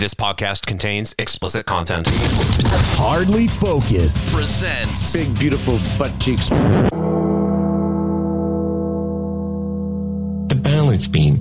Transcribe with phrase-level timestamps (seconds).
[0.00, 2.08] This podcast contains explicit content.
[2.96, 4.28] Hardly focused.
[4.28, 6.48] presents big, beautiful butt cheeks.
[6.48, 6.88] The
[10.62, 11.36] balance beam.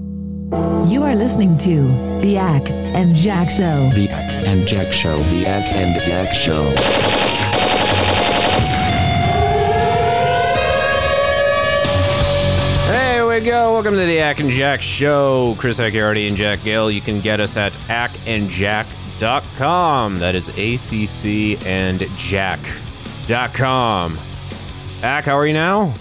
[0.89, 1.83] You are listening to
[2.21, 3.91] The Ack and Jack Show.
[3.95, 5.23] The Ack and Jack Show.
[5.23, 7.28] The Ack and Jack Show.
[13.39, 13.73] We go.
[13.73, 15.55] Welcome to the Ack and Jack Show.
[15.57, 16.91] Chris Acciardi and Jack Gale.
[16.91, 20.19] You can get us at ackandjack.com.
[20.19, 24.19] That is A-C-C and jack.com.
[25.03, 25.93] Ack, how are you now?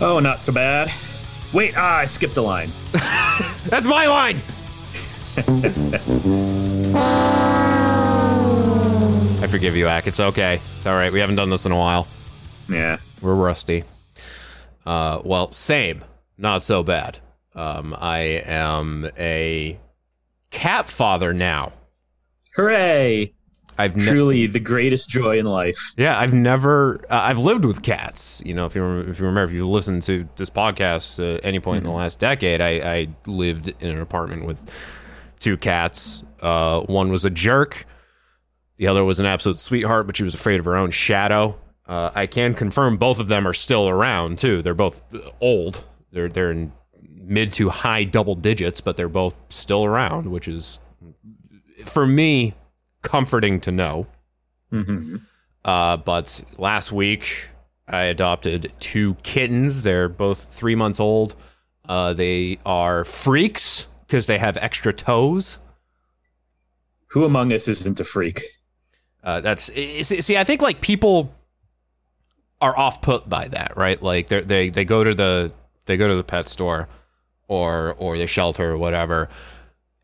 [0.00, 0.92] Oh, not so bad.
[1.52, 2.70] Wait, ah, I skipped a line.
[3.66, 4.40] That's my line.
[9.42, 10.06] I forgive you, Ack.
[10.06, 10.60] It's okay.
[10.78, 11.12] It's all right.
[11.12, 12.06] We haven't done this in a while.
[12.68, 12.98] Yeah.
[13.20, 13.82] We're rusty.
[14.84, 16.04] Uh, well, same.
[16.36, 17.18] Not so bad.
[17.54, 19.78] Um, I am a
[20.50, 21.72] cat father now.
[22.56, 23.32] Hooray!
[23.76, 25.76] I've ne- Truly the greatest joy in life.
[25.96, 27.00] yeah, I've never.
[27.10, 28.40] Uh, I've lived with cats.
[28.46, 31.58] You know, if you if you remember, if you listened to this podcast at any
[31.58, 34.60] point in the last decade, I, I lived in an apartment with
[35.40, 36.22] two cats.
[36.40, 37.84] Uh, one was a jerk.
[38.76, 41.58] The other was an absolute sweetheart, but she was afraid of her own shadow.
[41.86, 44.62] Uh, I can confirm both of them are still around too.
[44.62, 45.02] They're both
[45.40, 45.84] old.
[46.12, 50.78] They're they're in mid to high double digits, but they're both still around, which is
[51.84, 52.54] for me
[53.02, 54.06] comforting to know.
[54.72, 55.16] Mm-hmm.
[55.64, 57.48] Uh, but last week,
[57.88, 59.82] I adopted two kittens.
[59.82, 61.36] They're both three months old.
[61.86, 65.58] Uh, they are freaks because they have extra toes.
[67.08, 68.42] Who among us isn't a freak?
[69.22, 71.32] Uh, that's see, see, I think like people
[72.64, 74.00] are off put by that, right?
[74.02, 75.52] Like they they go to the
[75.84, 76.88] they go to the pet store
[77.46, 79.28] or or the shelter or whatever,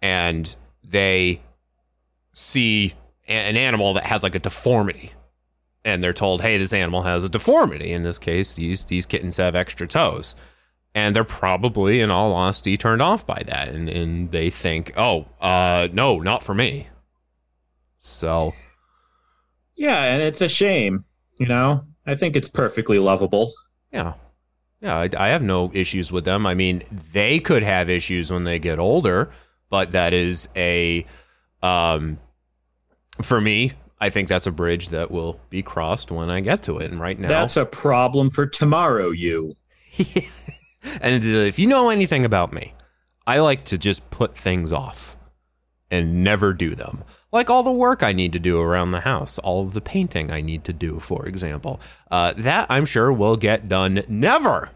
[0.02, 1.40] and they
[2.32, 2.92] see
[3.26, 5.12] an animal that has like a deformity,
[5.86, 9.38] and they're told, "Hey, this animal has a deformity." In this case, these these kittens
[9.38, 10.36] have extra toes.
[10.92, 15.28] And they're probably, in all honesty, turned off by that, and, and they think, "Oh,
[15.40, 16.88] uh, no, not for me."
[17.98, 18.54] So,
[19.76, 21.04] Yeah, and it's a shame.
[21.38, 23.52] You know, I think it's perfectly lovable.
[23.92, 24.14] Yeah.
[24.80, 26.46] Yeah, I, I have no issues with them.
[26.46, 29.30] I mean, they could have issues when they get older,
[29.68, 31.04] but that is a,
[31.62, 32.18] um,
[33.20, 36.78] for me, I think that's a bridge that will be crossed when I get to
[36.78, 36.90] it.
[36.90, 39.54] And right now, That's a problem for tomorrow, you.
[41.02, 42.72] and uh, if you know anything about me,
[43.26, 45.18] I like to just put things off
[45.90, 47.04] and never do them.
[47.32, 50.30] Like all the work I need to do around the house, all of the painting
[50.30, 51.80] I need to do, for example.
[52.10, 54.70] Uh, that I'm sure will get done never.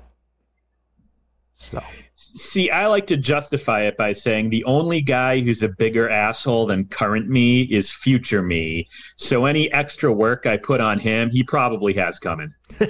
[1.52, 1.82] So,
[2.16, 6.66] See, I like to justify it by saying the only guy who's a bigger asshole
[6.66, 8.88] than current me is future me.
[9.16, 12.54] So any extra work I put on him, he probably has coming.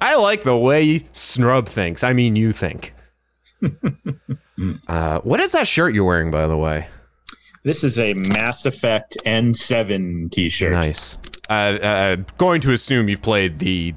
[0.00, 2.04] I like the way Snrub thinks.
[2.04, 2.94] I mean, you think.
[4.88, 6.86] uh, what is that shirt you're wearing, by the way?
[7.62, 10.72] This is a Mass Effect N7 t-shirt.
[10.72, 11.18] Nice.
[11.50, 13.94] Uh, uh, going to assume you've played the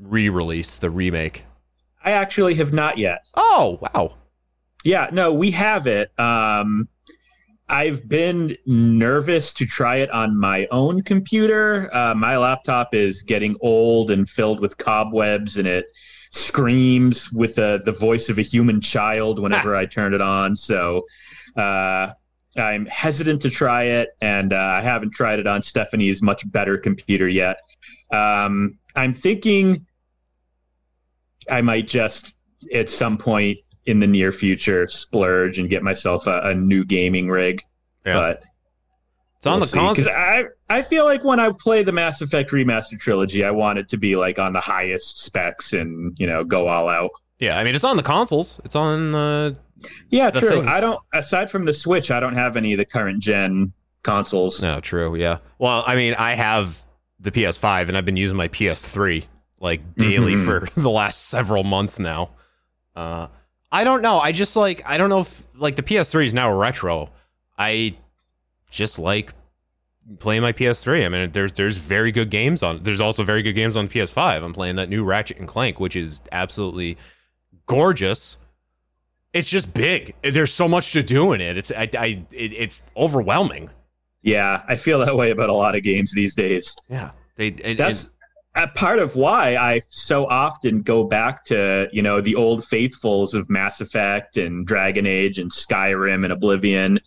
[0.00, 1.46] re-release, the remake.
[2.04, 3.20] I actually have not yet.
[3.34, 4.16] Oh, wow.
[4.84, 6.12] Yeah, no, we have it.
[6.18, 6.88] Um,
[7.70, 11.88] I've been nervous to try it on my own computer.
[11.94, 15.86] Uh, my laptop is getting old and filled with cobwebs, and it
[16.30, 20.56] screams with the the voice of a human child whenever I turn it on.
[20.56, 21.06] So
[21.56, 22.10] uh,
[22.56, 26.78] I'm hesitant to try it, and uh, I haven't tried it on Stephanie's much better
[26.78, 27.58] computer yet.
[28.12, 29.84] Um, I'm thinking
[31.50, 32.36] I might just
[32.72, 37.28] at some point in the near future splurge and get myself a, a new gaming
[37.28, 37.60] rig.
[38.06, 38.14] Yeah.
[38.14, 38.42] But
[39.38, 39.94] It's on we'll the console.
[40.04, 43.78] because I I feel like when I play the Mass Effect remaster trilogy, I want
[43.78, 47.10] it to be like on the highest specs and you know go all out.
[47.40, 48.60] Yeah, I mean, it's on the consoles.
[48.64, 49.14] It's on.
[49.14, 49.54] Uh,
[50.10, 50.48] Yeah, true.
[50.48, 50.66] things.
[50.68, 53.72] I don't aside from the Switch, I don't have any of the current gen
[54.02, 54.62] consoles.
[54.62, 55.16] no, true.
[55.16, 55.38] Yeah.
[55.58, 56.82] Well, I mean, I have
[57.20, 59.24] the PS5, and I've been using my PS3
[59.60, 60.44] like daily Mhm.
[60.44, 62.30] for the last several months now.
[62.94, 63.28] Uh,
[63.72, 64.20] I don't know.
[64.20, 64.82] I just like.
[64.86, 67.10] I don't know if like the PS3 is now retro.
[67.58, 67.96] I
[68.70, 69.32] just like
[70.18, 71.04] playing my PS3.
[71.06, 72.82] I mean, there's there's very good games on.
[72.82, 74.44] There's also very good games on PS5.
[74.44, 76.96] I'm playing that new Ratchet and Clank, which is absolutely
[77.66, 78.36] gorgeous.
[79.34, 80.14] It's just big.
[80.22, 81.58] There's so much to do in it.
[81.58, 83.68] It's I, I it, it's overwhelming.
[84.22, 86.74] Yeah, I feel that way about a lot of games these days.
[86.88, 88.10] Yeah, they and, That's
[88.54, 93.34] a part of why I so often go back to you know the old faithfuls
[93.34, 97.00] of Mass Effect and Dragon Age and Skyrim and Oblivion.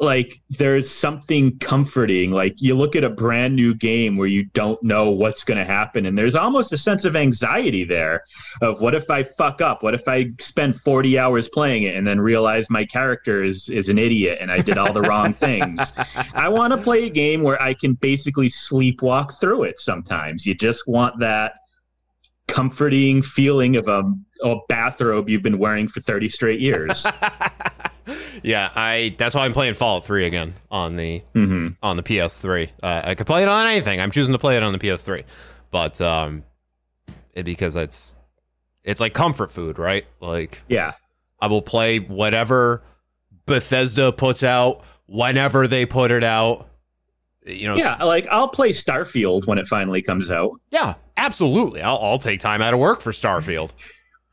[0.00, 2.32] Like there's something comforting.
[2.32, 5.64] Like you look at a brand new game where you don't know what's going to
[5.64, 8.24] happen, and there's almost a sense of anxiety there.
[8.60, 9.84] Of what if I fuck up?
[9.84, 13.88] What if I spend 40 hours playing it and then realize my character is is
[13.88, 15.92] an idiot and I did all the wrong things?
[16.34, 20.44] I want to play a game where I can basically sleepwalk through it sometimes.
[20.44, 21.54] You just want that
[22.48, 24.12] comforting feeling of a,
[24.42, 27.06] a bathrobe you've been wearing for 30 straight years.
[28.42, 29.14] Yeah, I.
[29.16, 32.68] That's why I'm playing Fallout 3 again on the hmm on the PS3.
[32.82, 34.00] Uh, I could play it on anything.
[34.00, 35.24] I'm choosing to play it on the PS3,
[35.70, 36.42] but um,
[37.32, 38.14] it, because it's
[38.82, 40.04] it's like comfort food, right?
[40.20, 40.92] Like Yeah.
[41.40, 42.82] I will play whatever
[43.46, 46.68] Bethesda puts out whenever they put it out.
[47.46, 50.52] You know, Yeah, like I'll play Starfield when it finally comes out.
[50.70, 51.82] Yeah, absolutely.
[51.82, 53.72] I'll, I'll take time out of work for Starfield.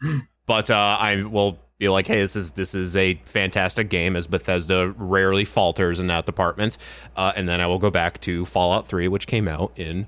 [0.46, 4.28] but uh, I will be like, hey, this is this is a fantastic game, as
[4.28, 6.78] Bethesda rarely falters in that department.
[7.16, 10.06] Uh, and then I will go back to Fallout 3, which came out in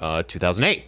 [0.00, 0.84] uh, 2008.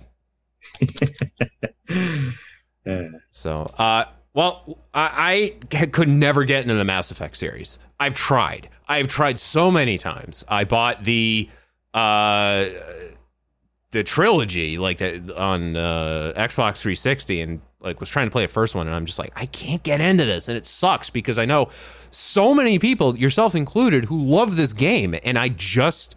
[2.87, 3.03] Uh,
[3.33, 5.57] So, uh, well, I
[5.93, 7.79] could never get into the Mass Effect series.
[8.01, 8.71] I've tried.
[8.89, 10.43] I've tried so many times.
[10.49, 11.51] I bought the
[11.93, 12.69] uh,
[13.91, 18.75] the trilogy like on uh, Xbox 360 and like was trying to play the first
[18.75, 21.45] one, and I'm just like, I can't get into this, and it sucks because I
[21.45, 21.69] know
[22.11, 26.17] so many people, yourself included, who love this game, and I just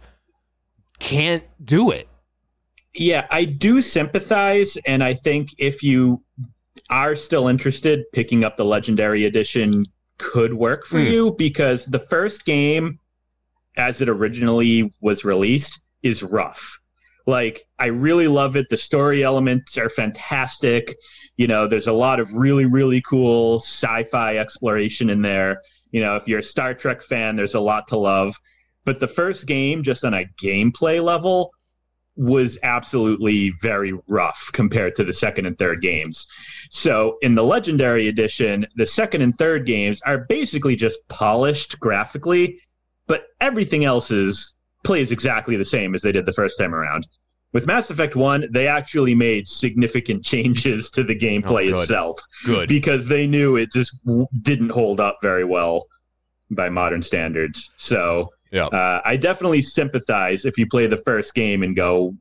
[0.98, 2.08] can't do it.
[2.94, 6.22] Yeah, I do sympathize, and I think if you
[6.90, 9.86] are still interested, picking up the Legendary Edition
[10.18, 11.06] could work for Hmm.
[11.06, 12.98] you because the first game,
[13.76, 16.80] as it originally was released, is rough.
[17.26, 18.66] Like, I really love it.
[18.68, 20.96] The story elements are fantastic.
[21.36, 25.60] You know, there's a lot of really, really cool sci fi exploration in there.
[25.90, 28.34] You know, if you're a Star Trek fan, there's a lot to love.
[28.84, 31.52] But the first game, just on a gameplay level,
[32.16, 36.26] was absolutely very rough compared to the second and third games.
[36.70, 42.60] So in the legendary edition, the second and third games are basically just polished graphically,
[43.06, 47.06] but everything else is plays exactly the same as they did the first time around.
[47.52, 51.80] With Mass Effect 1, they actually made significant changes to the gameplay Oh, good.
[51.80, 52.68] itself Good.
[52.68, 55.86] because they knew it just w- didn't hold up very well
[56.50, 57.70] by modern standards.
[57.76, 58.66] So Yeah.
[58.66, 62.14] uh, I definitely sympathize if you play the first game and go,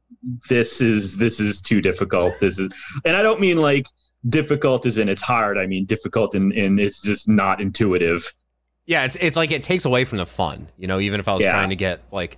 [0.49, 2.69] "This is this is too difficult." This is,
[3.05, 3.85] and I don't mean like
[4.29, 5.57] difficult as in it's hard.
[5.57, 8.31] I mean difficult in in it's just not intuitive.
[8.91, 10.67] Yeah, it's it's like it takes away from the fun.
[10.77, 11.51] You know, even if I was Yeah.
[11.53, 12.35] trying to get like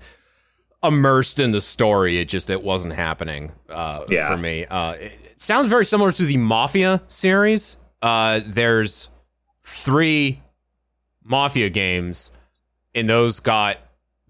[0.83, 4.27] immersed in the story, it just it wasn't happening uh, Yeah.
[4.29, 4.65] for me.
[4.67, 7.77] Uh, it, it sounds very similar to the Mafia series.
[8.03, 9.09] Uh, there's
[9.63, 10.41] three
[11.23, 12.31] Mafia games,
[12.93, 13.77] and those got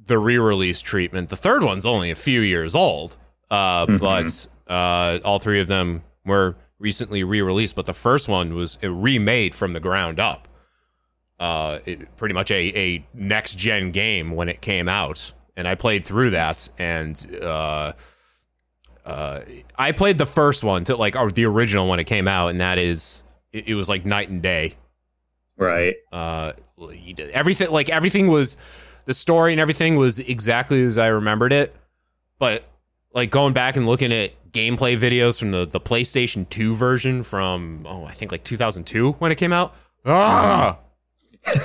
[0.05, 1.27] the re-release treatment.
[1.27, 3.17] The third one's only a few years old,
[3.51, 3.99] uh, Mhm.
[3.99, 7.75] but uh, all three of them were recently re-released.
[7.75, 10.47] But the first one was remade from the ground up
[11.39, 15.75] uh, it, pretty much a, a next gen game when it came out, and I
[15.75, 17.94] played through that, and uh,
[19.06, 19.41] uh,
[19.77, 22.59] I played the first one to like or the original when it came out, and
[22.59, 24.75] that is it, it was like night and day.
[25.57, 25.95] Right.
[26.12, 26.53] Uh,
[27.31, 28.57] everything like everything was
[29.06, 31.75] the story and everything was exactly as I remembered it,
[32.39, 32.63] but
[33.13, 37.86] like going back and looking at gameplay videos from the the PlayStation 2 version from
[37.88, 39.75] oh I think like 2002 when it came out.
[40.05, 40.79] Ah.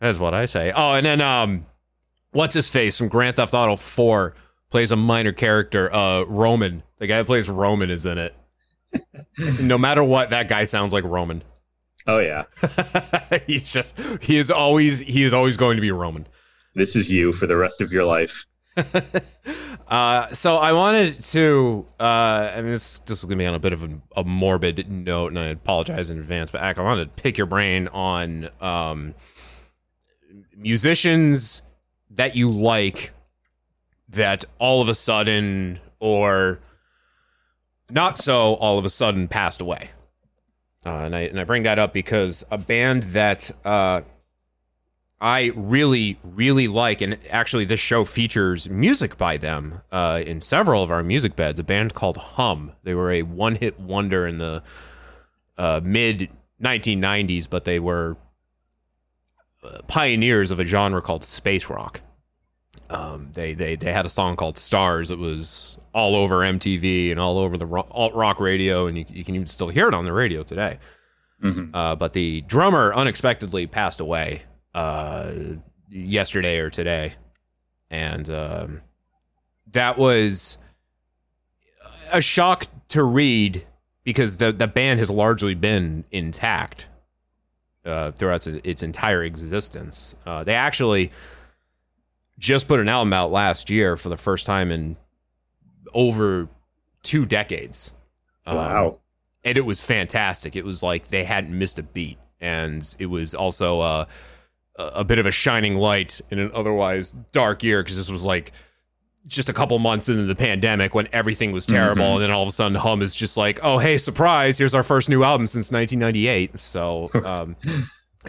[0.00, 0.72] That's what I say.
[0.74, 1.66] Oh, and then um,
[2.30, 4.34] what's his face from Grand Theft Auto 4
[4.70, 5.92] plays a minor character.
[5.92, 8.34] Uh, Roman, the guy that plays Roman, is in it.
[9.60, 11.42] no matter what, that guy sounds like Roman.
[12.06, 12.44] Oh yeah.
[13.46, 16.26] He's just he is always he is always going to be Roman.
[16.74, 18.46] This is you for the rest of your life.
[19.88, 21.86] Uh, so I wanted to.
[21.98, 24.90] Uh, I mean, this this is gonna be on a bit of a, a morbid
[24.90, 26.50] note, and I apologize in advance.
[26.50, 29.14] But Ack, I wanted to pick your brain on um,
[30.54, 31.62] musicians
[32.10, 33.12] that you like
[34.10, 36.60] that all of a sudden, or
[37.90, 39.90] not so, all of a sudden passed away.
[40.84, 44.02] Uh, and I and I bring that up because a band that uh,
[45.20, 50.82] I really, really like, and actually, this show features music by them uh, in several
[50.84, 51.58] of our music beds.
[51.58, 52.72] A band called Hum.
[52.84, 54.62] They were a one-hit wonder in the
[55.56, 56.28] uh, mid
[56.62, 58.16] 1990s, but they were
[59.64, 62.00] uh, pioneers of a genre called space rock.
[62.90, 65.10] um, they they they had a song called Stars.
[65.10, 69.24] It was all over MTV and all over the alt rock radio, and you, you
[69.24, 70.78] can even still hear it on the radio today.
[71.42, 71.70] Mhm.
[71.74, 74.42] Uh, but the drummer unexpectedly passed away
[74.74, 75.32] uh,
[75.90, 77.12] yesterday or today,
[77.90, 78.80] and um,
[79.72, 80.58] that was
[82.12, 83.66] a shock to read
[84.04, 86.88] because the the band has largely been intact
[87.84, 90.16] uh, throughout its, its entire existence.
[90.26, 91.10] Uh, they actually
[92.38, 94.96] just put an album out last year for the first time in
[95.94, 96.48] over
[97.02, 97.90] two decades.
[98.46, 98.98] Um, Wow.
[99.44, 100.56] and it was fantastic.
[100.56, 104.04] It was like they hadn't missed a beat, and it was also uh,
[104.78, 108.52] a bit of a shining light in an otherwise dark year because this was like
[109.26, 112.14] just a couple months into the pandemic when everything was terrible, Mhm.
[112.14, 114.56] and then all of a sudden Hum is just like, oh hey, surprise!
[114.56, 116.58] Here's our first new album since 1998.
[116.58, 117.10] So.
[117.24, 117.56] Um,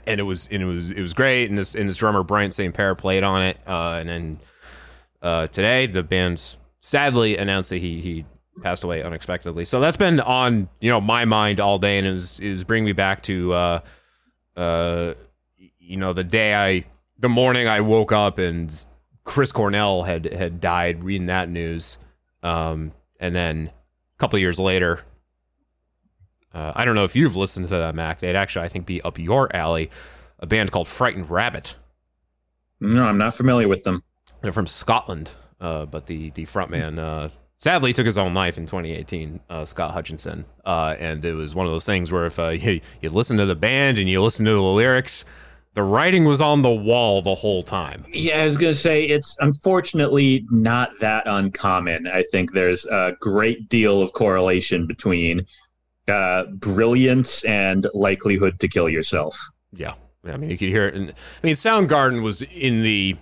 [0.05, 2.51] And it was and it was it was great, and this and this drummer brian
[2.51, 2.73] St.
[2.75, 4.39] Pierre played on it, uh, and then
[5.21, 8.23] uh, today the band's sadly announced that he he
[8.61, 9.65] passed away unexpectedly.
[9.65, 12.63] So that's been on you know my mind all day, and it was it was
[12.63, 13.79] bringing me back to uh,
[14.55, 15.13] uh,
[15.89, 16.85] you know the day I
[17.17, 18.73] the morning I woke up and
[19.23, 21.03] Chris Cornell had had died.
[21.03, 21.97] Reading that news,
[22.43, 23.71] um, and then
[24.13, 25.01] a couple of years later.
[26.51, 28.19] Uh, I don't know if you've listened to that, Mac.
[28.19, 29.91] They'd actually, I think, be up your alley.
[30.39, 31.75] A band called Frightened Rabbit.
[32.79, 34.01] No, I'm not familiar with them.
[34.41, 35.31] They're from Scotland,
[35.61, 37.29] uh, but the the frontman uh,
[37.59, 39.39] sadly took his own life in 2018.
[39.49, 42.81] Uh, Scott Hutchinson, uh, and it was one of those things where if uh, you,
[43.01, 45.25] you listen to the band and you listen to the lyrics,
[45.79, 48.03] the writing was on the wall the whole time.
[48.11, 52.05] Yeah, I was going to say it's unfortunately not that uncommon.
[52.05, 55.45] I think there's a great deal of correlation between
[56.09, 59.39] uh, brilliance and likelihood to kill yourself.
[59.71, 59.93] Yeah,
[60.25, 60.95] I mean you could hear it.
[60.95, 63.15] And, I mean Soundgarden was in the.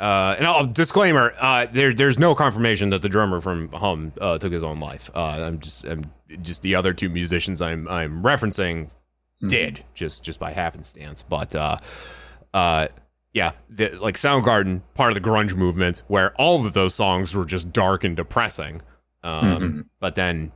[0.00, 4.36] Uh, and I'll disclaimer: uh, there, there's no confirmation that the drummer from Hum uh,
[4.38, 5.12] took his own life.
[5.14, 6.10] Uh, I'm just, I'm
[6.42, 8.90] just the other two musicians I'm, I'm referencing
[9.46, 11.22] did just, just by happenstance.
[11.22, 11.78] But, uh,
[12.54, 12.88] uh,
[13.32, 17.44] yeah, the, like Soundgarden, part of the grunge movement, where all of those songs were
[17.44, 18.80] just dark and depressing.
[19.22, 19.84] Um, Mhm.
[20.00, 20.52] But then,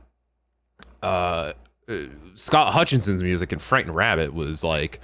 [1.03, 1.53] uh,
[1.89, 1.93] uh,
[2.35, 4.99] Scott Hutchinson's music in Frightened Rabbit was like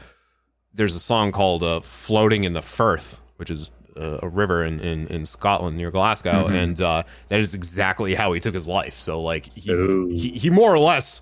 [0.74, 4.80] there's a song called uh, "Floating in the Firth," which is uh, a river in,
[4.80, 6.64] in, in Scotland near Glasgow, Mhm.
[6.64, 8.94] and uh, that is exactly how he took his life.
[8.94, 9.72] So like he,
[10.16, 11.22] he he more or less,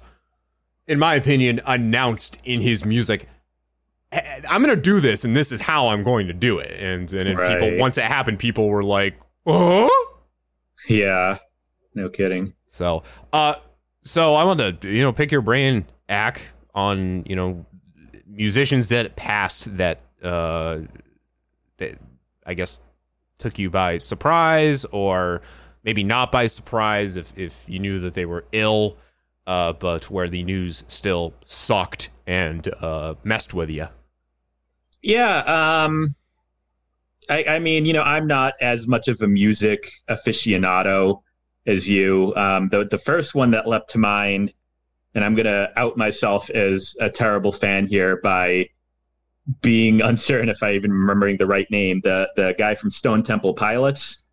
[0.87, 3.27] in my opinion, announced in his music.
[4.49, 6.71] I'm gonna do this, and this is how I'm going to do it.
[6.79, 9.15] And and then people, once it happened, people were like,
[9.45, 10.19] "Oh!"
[10.87, 11.37] Yeah,
[11.93, 12.53] no kidding.
[12.67, 13.55] So, uh,
[14.03, 16.41] so I want to you know pick your brain, Ack,
[16.73, 17.65] on you know
[18.27, 20.79] musicians that passed that uh
[21.77, 21.97] that
[22.45, 22.79] I guess
[23.37, 25.41] took you by surprise or
[25.83, 28.97] maybe not by surprise if if you knew that they were ill,
[29.47, 33.87] uh, but where the news still sucked and uh messed with you.
[35.01, 35.37] Yeah,
[35.85, 36.15] um,
[37.29, 41.21] I, I mean, you know, I'm not as much of a music aficionado
[41.65, 42.33] as you.
[42.35, 44.53] Um, the the first one that leapt to mind,
[45.13, 48.69] and I'm gonna out myself as a terrible fan here by
[49.61, 52.01] being uncertain if I even remembering the right name.
[52.03, 54.23] The the guy from Stone Temple Pilots,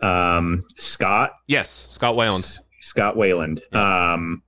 [0.00, 1.32] um, Scott.
[1.46, 2.58] Yes, Scott Weiland.
[2.82, 3.60] Scott Weiland.
[3.74, 4.42] Um,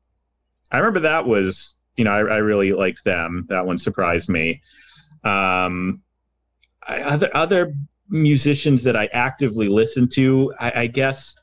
[0.71, 3.47] I remember that was, you know, I, I really liked them.
[3.49, 4.61] That one surprised me.
[5.23, 6.03] Um,
[6.87, 7.75] I, other other
[8.11, 11.35] musicians that I actively listen to, I, I guess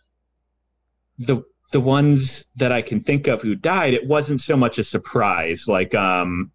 [1.18, 4.84] the the ones that I can think of who died, it wasn't so much a
[4.84, 5.68] surprise.
[5.68, 6.52] Like um,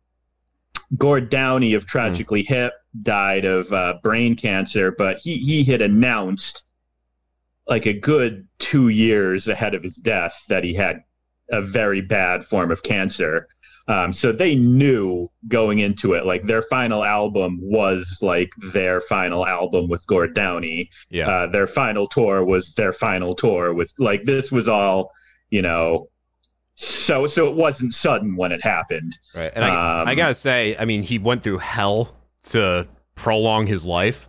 [0.98, 6.62] Gord Downie of Tragically Hip died of uh, brain cancer, but he he had announced
[7.68, 11.02] like a good two years ahead of his death that he had
[11.50, 13.48] a very bad form of cancer.
[13.88, 19.46] Um, so they knew going into it, like their final album was like their final
[19.46, 20.90] album with Gord Downie.
[21.08, 21.28] Yeah.
[21.28, 25.12] Uh, their final tour was their final tour with like this was all,
[25.50, 26.08] you know.
[26.74, 29.16] So so it wasn't sudden when it happened.
[29.34, 29.52] Right.
[29.54, 32.14] And I, Um, I gotta say, I mean, he went through hell
[32.46, 34.28] to prolong his life,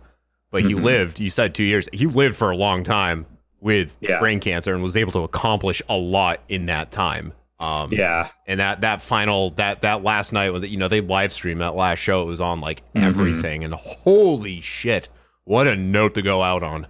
[0.50, 0.82] but he Mhm.
[0.82, 3.26] lived, you said two years, he lived for a long time
[3.60, 4.18] with Yeah.
[4.20, 7.32] brain cancer and was able to accomplish a lot in that time.
[7.60, 8.28] Um, Yeah.
[8.46, 11.74] and that, that final, that, that last night with, you know, they live streamed that
[11.74, 12.22] last show.
[12.22, 13.02] It was on like Mhm.
[13.02, 15.08] everything and holy shit.
[15.44, 16.86] What a note to go out on.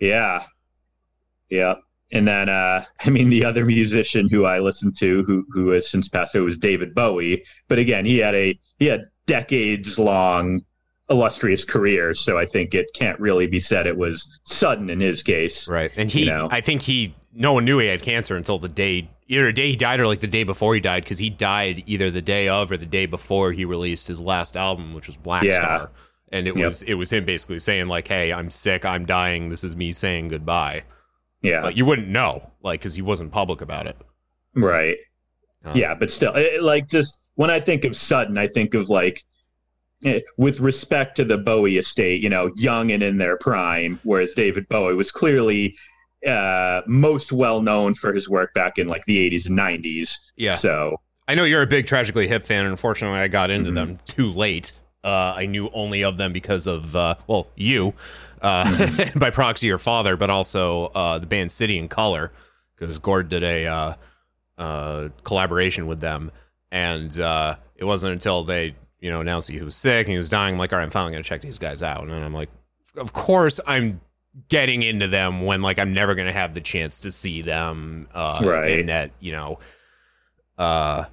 [0.00, 0.42] Yeah.
[1.48, 1.74] Yeah.
[2.12, 5.88] And then uh I mean the other musician who I listened to who who has
[5.88, 7.42] since passed away was David Bowie.
[7.68, 10.60] But again, he had a he had decades long
[11.10, 12.14] illustrious career.
[12.14, 15.68] So I think it can't really be said it was sudden in his case.
[15.68, 15.90] Right.
[15.96, 16.48] And he, You know.
[16.50, 19.70] I think he, no one knew he had cancer until the day, either the day
[19.70, 22.48] he died or like the day before he died, because he died either the day
[22.48, 25.60] of or the day before he released his last album, which was Black Yeah.
[25.60, 25.90] Star.
[26.32, 26.64] And it Yep.
[26.64, 28.84] was it was him basically saying like, "Hey, I'm sick.
[28.84, 29.48] I'm dying.
[29.48, 30.84] This is me saying goodbye."
[31.42, 31.60] Yeah.
[31.62, 33.96] But you wouldn't know, like, because he wasn't public about it.
[34.54, 34.96] Right.
[35.64, 38.88] Uh, yeah, but still, it, like just when I think of sudden, I think of
[38.88, 39.24] like
[40.36, 44.68] with respect to the Bowie estate, you know, young and in their prime, whereas David
[44.68, 45.76] Bowie was clearly
[46.26, 50.16] uh, most well known for his work back in like the 80s and 90s.
[50.36, 50.54] Yeah.
[50.56, 53.74] So I know you're a big Tragically Hip fan, and unfortunately, I got into Mhm.
[53.74, 54.72] them too late.
[55.02, 57.94] Uh, I knew only of them because of uh, well, you,
[58.42, 59.18] uh, Mm-hmm.
[59.18, 62.32] by proxy, your father, but also uh, the band City and Color,
[62.76, 63.94] because Gord did a uh,
[64.58, 66.30] uh, collaboration with them,
[66.70, 70.28] and uh, it wasn't until they, you know, announced he was sick and he was
[70.28, 70.54] dying.
[70.54, 72.50] I'm like, all right, I'm finally gonna check these guys out, and then I'm like,
[72.96, 74.00] of course, I'm
[74.48, 78.40] getting into them when like I'm never gonna have the chance to see them, uh,
[78.44, 78.80] Right.
[78.80, 79.58] and that you know,
[80.58, 81.04] uh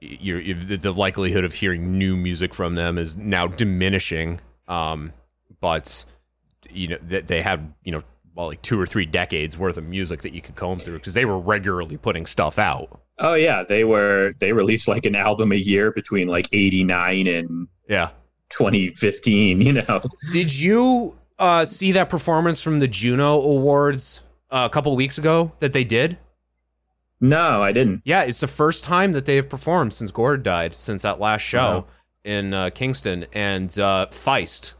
[0.00, 4.40] you're, you the, the likelihood of hearing new music from them is now diminishing.
[4.68, 5.12] Um,
[5.60, 6.04] but
[6.70, 8.02] you know that they had you know
[8.34, 11.14] well like two or three decades worth of music that you could comb through because
[11.14, 13.00] they were regularly putting stuff out.
[13.18, 17.68] Oh yeah, they were they released like an album a year between like 89 and
[17.88, 18.10] Yeah.
[18.50, 20.00] 2015, you know.
[20.30, 25.52] Did you uh, see that performance from the Juno Awards uh, a couple weeks ago
[25.58, 26.18] that they did?
[27.20, 28.02] No, I didn't.
[28.04, 31.40] Yeah, it's the first time that they have performed since Gord died, since that last
[31.42, 31.86] show Wow.
[32.24, 33.26] in uh, Kingston.
[33.32, 34.74] And uh, Feist,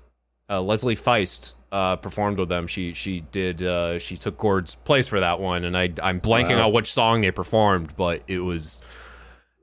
[0.48, 2.66] uh, Leslie Feist, uh, performed with them.
[2.66, 6.56] She she did uh, she took Gord's place for that one, and I I'm blanking
[6.58, 6.66] Wow.
[6.68, 8.80] on which song they performed, but it was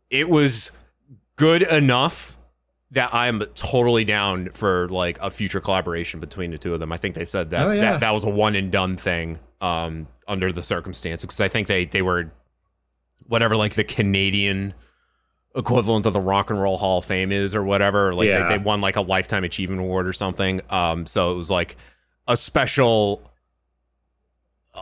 [0.09, 0.71] it was
[1.35, 2.37] good enough
[2.91, 6.91] that I'm totally down for like a future collaboration between the two of them.
[6.91, 7.81] I think they said that Oh, yeah.
[7.93, 11.67] that, that was a one and done thing um, under the circumstances because I think
[11.67, 12.31] they they were
[13.27, 14.75] whatever like the Canadian
[15.55, 18.13] equivalent of the Rock and Roll Hall of Fame is or whatever.
[18.13, 18.47] Like Yeah.
[18.47, 20.61] they, they won like a lifetime achievement award or something.
[20.69, 21.75] Um, so it was like
[22.27, 23.29] a special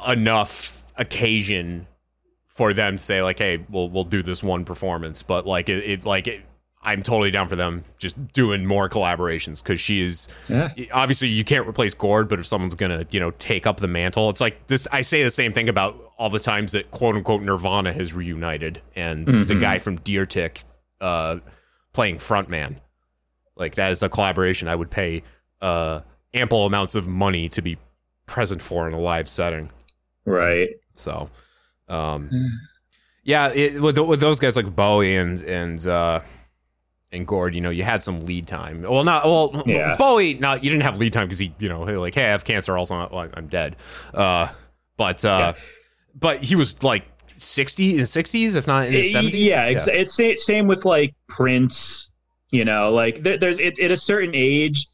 [0.08, 1.88] enough occasion
[2.48, 5.24] for them to say like, hey, we'll we'll do this one performance.
[5.24, 6.42] But like it, it like it,
[6.84, 10.70] I'm totally down for them just doing more collaborations because she is Yeah.
[10.94, 14.30] obviously you can't replace Gord, but if someone's gonna you know take up the mantle,
[14.30, 14.88] it's like this.
[14.92, 18.82] I say the same thing about all the times that quote unquote Nirvana has reunited
[18.96, 19.60] and the Mhm.
[19.62, 20.62] guy from Deer Tick
[21.00, 21.38] uh,
[21.94, 22.76] playing frontman.
[23.56, 25.24] Like that is a collaboration I would pay
[25.62, 26.02] uh,
[26.34, 27.78] ample amounts of money to be
[28.26, 29.70] present for in a live setting.
[30.26, 30.70] Right.
[30.96, 31.30] So,
[31.90, 32.30] um,
[33.24, 36.22] yeah, it, with with those guys like Bowie and and uh,
[37.12, 38.84] and Gord, you know, you had some lead time.
[38.84, 39.96] Well, not well, Yeah.
[39.98, 40.36] Bowie.
[40.36, 42.44] No, you didn't have lead time because he, you know, he like, hey, I have
[42.46, 42.78] cancer.
[42.78, 43.76] Also, I'm, I'm dead.
[44.14, 44.48] Uh,
[44.98, 45.54] but uh,
[46.18, 47.04] but he was like
[47.38, 49.42] sixty in sixties, if not in his Eh, seventies.
[49.44, 52.12] Yeah, ex- it's sa- same with like Prince.
[52.52, 54.86] You know, like there, there's it, at a certain age,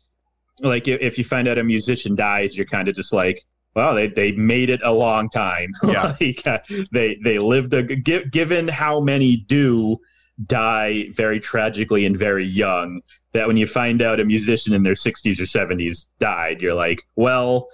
[0.62, 3.43] like if, if you find out a musician dies, you're kind of just like,
[3.76, 5.72] well, they they made it a long time.
[5.84, 6.15] Yeah.
[6.20, 6.60] like, uh,
[6.91, 9.98] they they lived a given how many do
[10.46, 13.02] die very tragically and very young.
[13.34, 17.04] That when you find out a musician in their 60s or 70s died, you're like,
[17.15, 17.67] well,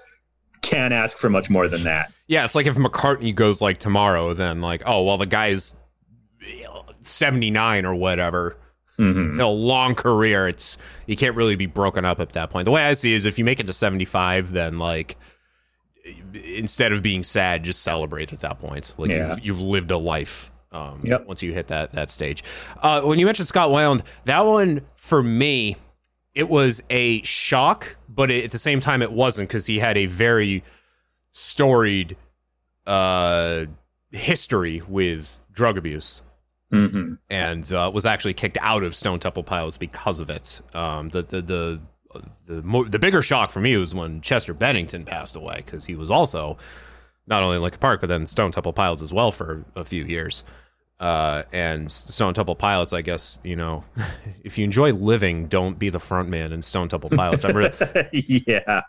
[0.61, 2.11] can't ask for much more than that.
[2.25, 5.75] Yeah, it's like if McCartney goes like tomorrow, then like, oh well, the guy's
[7.01, 8.57] seventy nine or whatever.
[8.97, 10.47] Hmm a long career.
[10.47, 10.77] It's
[11.07, 12.65] you can't really be broken up at that point.
[12.65, 15.17] The way I see it is if you make it to 75, then like
[16.33, 18.93] instead of being sad, just celebrate at that point.
[18.97, 19.29] Like Yeah.
[19.35, 20.51] you've, you've lived a life.
[20.71, 21.27] Um, Yep.
[21.27, 22.43] Once you hit that that stage,
[22.81, 25.77] uh, when you mentioned Scott Weiland, that one for me,
[26.33, 29.97] it was a shock, but it, at the same time, it wasn't because he had
[29.97, 30.63] a very
[31.31, 32.17] storied
[32.87, 33.65] uh,
[34.11, 36.21] history with drug abuse
[36.73, 40.61] hmm and uh, was actually kicked out of Stone Temple Pilots because of it.
[40.73, 41.81] Um, the the the
[42.45, 45.95] the, mo- the bigger shock for me was when Chester Bennington passed away because he
[45.95, 46.57] was also
[47.25, 50.03] not only in Linkin Park but then Stone Temple Pilots as well for a few
[50.03, 50.43] years.
[50.99, 53.83] Uh, and Stone Temple Pilots, I guess you know,
[54.43, 57.43] if you enjoy living, don't be the front man in Stone Temple Pilots.
[57.43, 57.73] I'm really
[58.47, 58.81] yeah.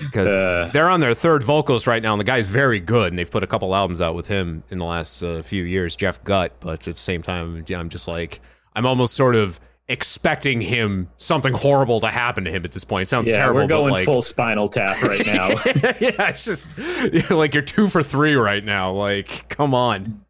[0.00, 3.18] because Uh, they're on their third vocalist right now, and the guy's very good, and
[3.18, 6.22] they've put a couple albums out with him in the last uh, few years, Jeff
[6.24, 6.52] Gutt.
[6.60, 8.40] But at the same time, yeah, I'm just like,
[8.74, 13.02] I'm almost sort of expecting him something horrible to happen to him at this point.
[13.02, 15.48] It sounds yeah, terrible, we're going like, full spinal tap right now.
[16.00, 18.92] yeah, it's just like you're two for three right now.
[18.92, 20.23] Like, come on.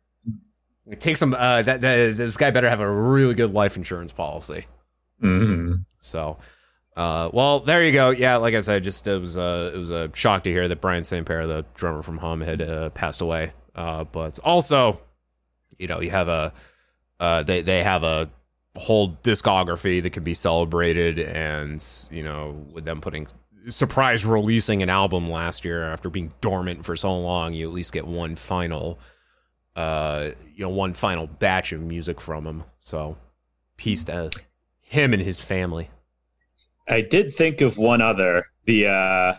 [0.98, 1.32] Take some.
[1.34, 4.66] Uh, that, that this guy better have a really good life insurance policy.
[5.22, 5.84] Mhm.
[5.98, 6.38] So,
[6.96, 8.10] Uh, well, there you go.
[8.10, 10.80] Yeah, like I said, just it was a it was a shock to hear that
[10.80, 11.26] Brian St.
[11.26, 13.52] Pierre, the drummer from Hum, had uh, passed away.
[13.74, 15.00] Uh, but also,
[15.78, 16.52] you know, you have a
[17.18, 18.30] uh, they they have a
[18.76, 23.26] whole discography that can be celebrated, and you know, with them putting
[23.70, 27.92] surprise releasing an album last year after being dormant for so long, you at least
[27.92, 28.98] get one final,
[29.76, 32.64] uh, you know, one final batch of music from him.
[32.80, 33.16] So,
[33.76, 34.30] peace to
[34.80, 35.90] him and his family.
[36.88, 38.44] I did think of one other.
[38.66, 39.34] The uh,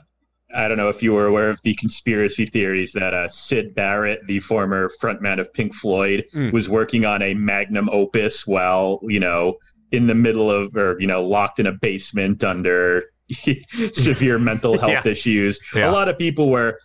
[0.56, 4.26] I don't know if you were aware of the conspiracy theories that uh, Syd Barrett,
[4.28, 6.52] the former frontman of Pink Floyd, Mm.
[6.54, 9.56] was working on a magnum opus while you know
[9.92, 13.04] in the middle of or you know locked in a basement under
[13.94, 15.12] severe mental health Yeah.
[15.12, 15.60] issues.
[15.76, 15.90] Yeah.
[15.90, 16.78] A lot of people were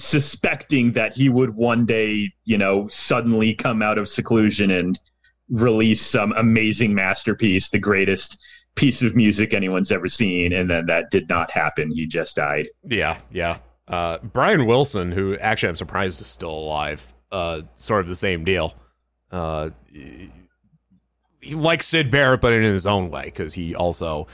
[0.00, 4.98] suspecting that he would one day, you know, suddenly come out of seclusion and
[5.50, 8.38] release some amazing masterpiece, the greatest
[8.76, 11.90] piece of music anyone's ever seen, and then that did not happen.
[11.90, 12.68] He just died.
[12.84, 13.58] Yeah, yeah.
[13.88, 18.44] Uh, Brian Wilson, who actually I'm surprised is still alive, uh, sort of the same
[18.44, 18.74] deal.
[19.30, 24.28] Uh, he like Syd Barrett, but in his own way, because he also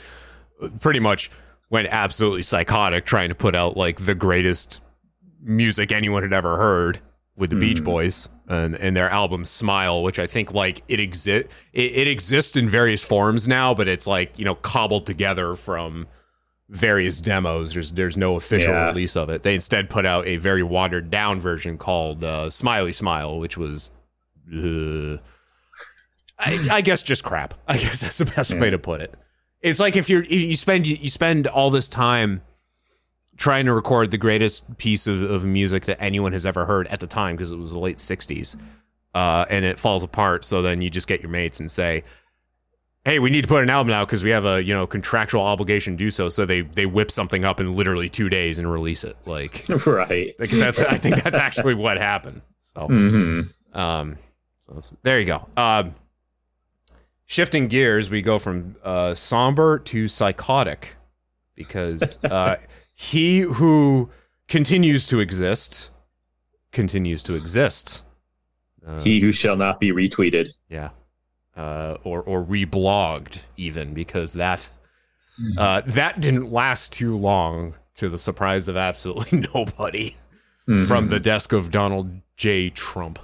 [0.80, 1.30] pretty much
[1.70, 4.80] went absolutely psychotic trying to put out like the greatest
[5.46, 7.00] music anyone had ever heard
[7.36, 11.46] with the Beach Boys and, and their album Smile, which I think like it exist
[11.72, 16.06] it, it exists in various forms now, but it's like, you know, cobbled together from
[16.70, 17.74] various demos.
[17.74, 18.86] There's there's no official Yeah.
[18.88, 19.42] release of it.
[19.42, 23.90] They instead put out a very watered down version called uh, Smiley Smile, which was
[24.52, 25.18] uh,
[26.38, 27.54] I, I guess just crap.
[27.68, 29.14] I guess that's the best way to put it.
[29.60, 32.42] It's like if you're you spend you spend all this time
[33.36, 37.00] trying to record the greatest piece of, of music that anyone has ever heard at
[37.00, 38.56] the time because it was the late 60s
[39.14, 40.44] uh, and it falls apart.
[40.44, 42.02] So then you just get your mates and say
[43.06, 45.42] hey we need to put an album out because we have a you know contractual
[45.42, 46.28] obligation to do so.
[46.28, 49.16] So they they whip something up in literally two days and release it.
[49.24, 50.32] Like right.
[50.38, 52.42] because that's i think that's actually what happened.
[52.60, 54.16] So hmm um,
[54.60, 55.46] so there you go.
[55.56, 55.94] Um,
[57.26, 60.96] shifting gears, we go from uh, somber to psychotic
[61.54, 62.56] because uh,
[62.98, 64.08] he who
[64.48, 65.90] continues to exist
[66.72, 68.02] continues to exist.
[68.86, 70.48] Uh, He who shall not be retweeted.
[70.70, 70.90] yeah,
[71.56, 74.70] uh, or or reblogged even because that
[75.58, 80.16] uh, that didn't last too long to the surprise of absolutely nobody
[80.86, 82.70] from the desk of Donald J.
[82.70, 83.18] Trump.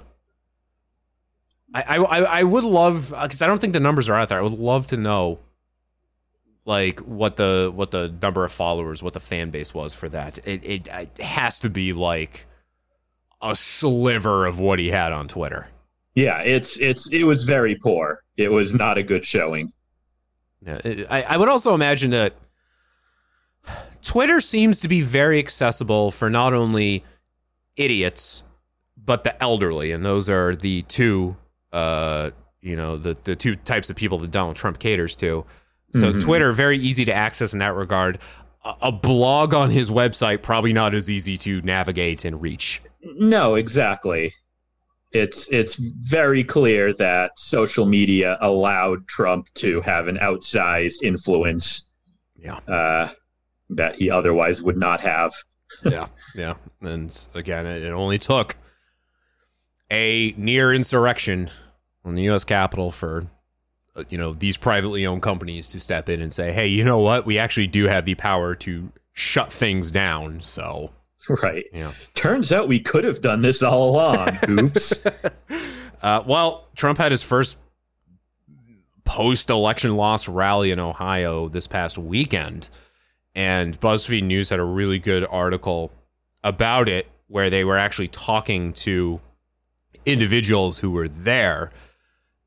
[1.73, 4.37] I I, I I would love because I don't think the numbers are out there.
[4.37, 5.39] I would love to know
[6.65, 10.39] like what the what the number of followers, what the fan base was for that.
[10.47, 12.45] It it, it has to be like
[13.41, 15.67] a sliver of what he had on Twitter.
[16.15, 18.23] Yeah, it's it's it was very poor.
[18.37, 19.73] It was not a good showing.
[20.65, 22.35] Yeah, it, I, I would also imagine that
[24.01, 27.03] Twitter seems to be very accessible for not only
[27.75, 28.43] idiots
[29.05, 31.35] but the elderly, and those are the two,
[31.73, 35.45] uh, you know, the the two types of people that Donald Trump caters to.
[35.93, 38.17] So Twitter very easy to access in that regard.
[38.65, 42.81] A, a blog on his website probably not as easy to navigate and reach.
[43.03, 44.33] No, exactly.
[45.11, 51.91] It's it's very clear that social media allowed Trump to have an outsized influence
[52.35, 52.55] Yeah.
[52.67, 53.09] uh,
[53.69, 55.31] that he otherwise would not have.
[55.85, 56.55] yeah, yeah.
[56.81, 58.55] And again, it, it only took
[59.91, 61.49] a near insurrection
[62.03, 62.43] on the U.S.
[62.43, 63.27] Capitol for
[64.09, 67.25] you know these privately owned companies to step in and say, "Hey, you know what?
[67.25, 70.91] We actually do have the power to shut things down." So,
[71.29, 71.65] Right.
[71.73, 71.93] yeah.
[72.15, 74.29] Turns out we could have done this all along.
[74.49, 75.05] Oops.
[76.01, 77.57] Uh, well, Trump had his first
[79.05, 82.69] post-election loss rally in Ohio this past weekend,
[83.35, 85.91] and BuzzFeed News had a really good article
[86.43, 89.19] about it where they were actually talking to
[90.05, 91.71] individuals who were there.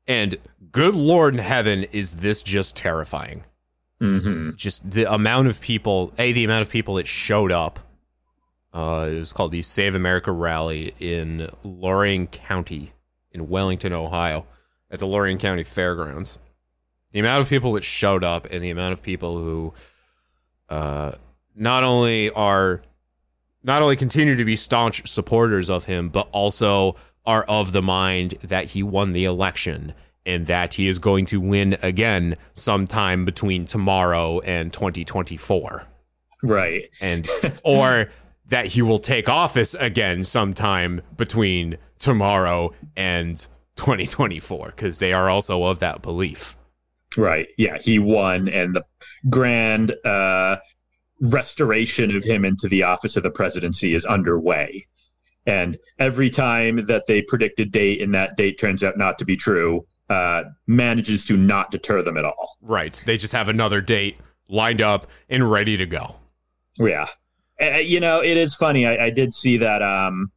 [0.07, 0.37] And
[0.71, 3.43] good Lord in heaven, is this just terrifying?
[3.99, 7.79] hmm just the amount of people a the amount of people that showed up.
[8.73, 12.91] Uh it was called the save america rally in lorain county
[13.31, 14.45] in wellington ohio
[14.91, 16.37] at the lorain county fairgrounds.
[17.11, 19.73] The amount of people that showed up and the amount of people who
[20.69, 21.13] uh
[21.55, 22.83] not only are
[23.63, 28.35] not only continue to be staunch supporters of him but also are of the mind
[28.43, 29.95] that he won the election
[30.27, 35.85] and that he is going to win again sometime between tomorrow and 2024
[36.43, 36.83] Right.
[37.01, 37.27] and
[37.63, 38.11] or
[38.49, 43.37] that he will take office again sometime between tomorrow and
[43.75, 46.55] 2024 because they are also of that belief
[47.15, 47.47] Right.
[47.57, 48.83] Yeah, he won, and the
[49.29, 50.57] grand uh,
[51.21, 54.85] restoration of him into the office of the presidency is underway.
[55.45, 59.25] And every time that they predict a date and that date turns out not to
[59.25, 62.57] be true, uh, manages to not deter them at all.
[62.61, 63.01] Right.
[63.05, 64.17] They just have another date
[64.47, 66.15] lined up and ready to go.
[66.77, 67.07] Yeah.
[67.61, 68.85] Uh, you know, it is funny.
[68.85, 70.31] I, I did see that um,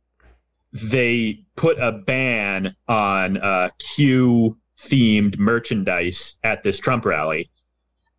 [0.73, 7.51] they put a ban on uh, Q themed merchandise at this Trump rally,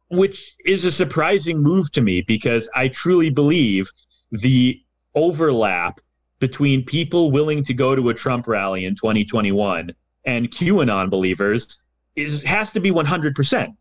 [0.09, 3.89] which is a surprising move to me because I truly believe
[4.31, 4.79] the
[5.15, 5.99] overlap
[6.39, 9.91] between people willing to go to a Trump rally in 2021
[10.25, 11.83] and QAnon believers
[12.15, 13.75] is has to be 100%.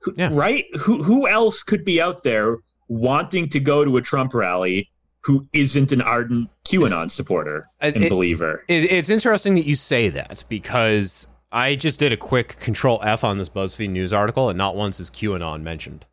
[0.00, 0.30] Who- Yeah.
[0.32, 0.64] Right?
[0.80, 4.90] Who who else could be out there wanting to go to a Trump rally
[5.22, 8.64] who isn't an ardent QAnon supporter and it- believer?
[8.68, 13.24] It, it's interesting that you say that because I just did a quick control F
[13.24, 16.04] on this BuzzFeed news article, and not once is QAnon mentioned.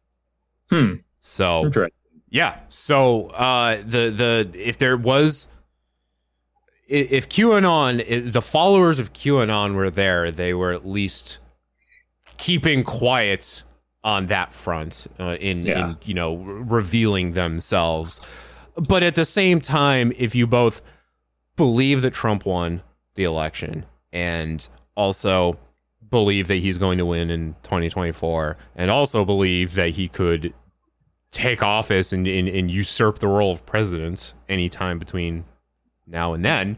[0.70, 0.96] Hmm.
[1.22, 1.64] So
[2.30, 5.48] yeah, so uh, the the if there was
[6.88, 11.40] if QAnon the followers of QAnon were there, they were at least
[12.38, 13.64] keeping quiet
[14.04, 15.90] on that front uh, in Yeah.
[15.92, 18.20] in you know revealing themselves.
[18.76, 20.82] But at the same time, if you both
[21.56, 22.82] believe that Trump won
[23.16, 25.58] the election and also
[26.10, 30.54] believe that he's going to win in 2024 and also believe that he could
[31.32, 35.46] take office and, and, and usurp the role of president anytime between
[36.08, 36.78] now and then,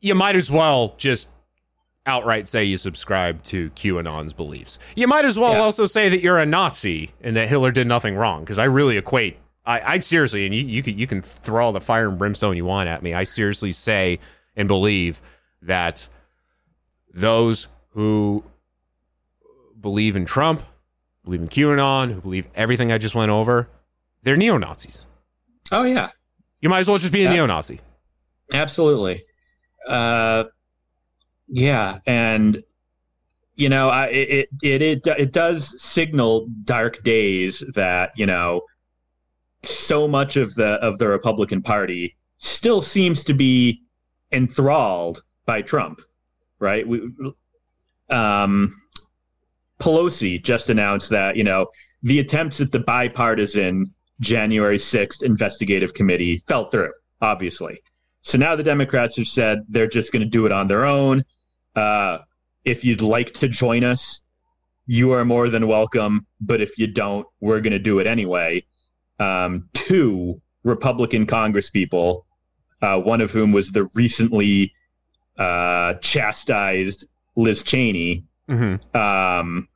[0.00, 1.28] you might as well just
[2.06, 4.78] outright say you subscribe to QAnon's beliefs.
[4.96, 5.60] You might as well Yeah.
[5.60, 8.96] also say that you're a Nazi and that Hitler did nothing wrong because I really
[8.96, 9.36] equate.
[9.66, 12.56] I, I seriously, and you, you can you can throw all the fire and brimstone
[12.56, 13.12] you want at me.
[13.12, 14.18] I seriously say
[14.56, 15.20] and believe
[15.62, 16.08] that
[17.12, 18.42] those who
[19.78, 20.62] believe in Trump,
[21.24, 23.68] believe in QAnon, who believe everything I just went over,
[24.22, 25.06] they're neo Nazis.
[25.70, 26.10] Oh yeah.
[26.60, 27.30] You might as well just be a Yeah.
[27.34, 27.80] neo Nazi.
[28.52, 29.24] Absolutely.
[29.86, 30.44] Uh,
[31.48, 32.62] yeah, and
[33.56, 38.62] you know, I, it, it it it does signal dark days that you know
[39.62, 43.82] so much of the of the Republican Party still seems to be
[44.32, 46.00] enthralled by Trump,
[46.58, 46.86] right?
[46.86, 47.10] We,
[48.08, 48.80] um,
[49.78, 51.66] Pelosi just announced that you know
[52.02, 57.82] the attempts at the bipartisan January 6th investigative committee fell through, obviously.
[58.22, 61.24] So now the Democrats have said they're just going to do it on their own.
[61.74, 62.18] Uh,
[62.64, 64.20] if you'd like to join us,
[64.86, 66.26] you are more than welcome.
[66.40, 68.64] But if you don't, we're going to do it anyway.
[69.18, 72.24] Um, two Republican congresspeople,
[72.82, 74.74] uh, one of whom was the recently
[75.38, 77.06] uh, chastised
[77.36, 78.96] Liz Cheney, Mm-hmm.
[78.96, 79.68] um,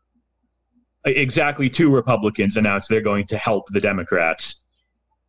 [1.04, 4.62] exactly two Republicans announced they're going to help the Democrats.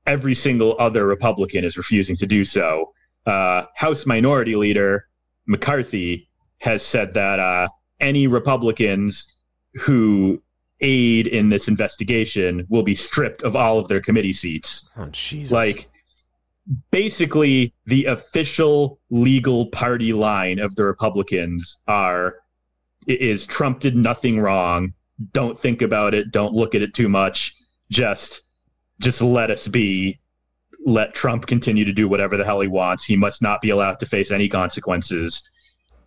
[0.08, 2.94] Every single other Republican is refusing to do so.
[3.26, 5.08] Uh, House Minority Leader
[5.48, 7.68] McCarthy has said that uh,
[8.00, 9.38] any Republicans
[9.74, 10.42] who
[10.82, 14.90] aid in this investigation will be stripped of all of their committee seats.
[14.98, 15.52] Oh Jesus!
[15.52, 15.88] Like,
[16.92, 22.38] basically, the official legal party line of the Republicans are
[23.08, 24.94] is Trump did nothing wrong.
[25.32, 26.32] Don't think about it.
[26.32, 27.56] Don't look at it too much.
[27.92, 28.42] Just
[29.00, 30.20] just let us be.
[30.86, 33.06] Let Trump continue to do whatever the hell he wants.
[33.06, 35.48] He must not be allowed to face any consequences.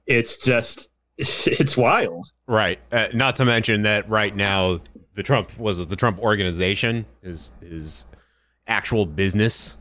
[0.06, 2.26] It's just it's wild.
[2.46, 2.78] right.
[2.92, 4.78] Uh, not to mention that right now
[5.14, 8.06] the Trump was the Trump organization is is
[8.66, 9.76] actual business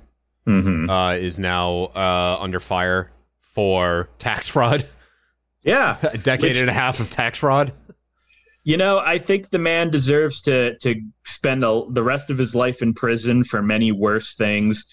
[0.47, 0.89] Mm-hmm.
[0.89, 3.11] uh, is now uh, under fire
[3.41, 4.85] for tax fraud.
[5.61, 5.97] Yeah.
[6.03, 7.73] a decade Which- and a half of tax fraud.
[8.67, 12.53] You know, I think the man deserves to to spend a, the rest of his
[12.53, 14.85] life in prison for many worse things.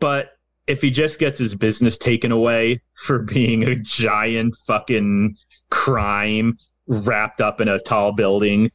[0.00, 0.30] But
[0.66, 5.36] if he just gets his business taken away for being a giant fucking
[5.70, 8.72] crime wrapped up in a tall building,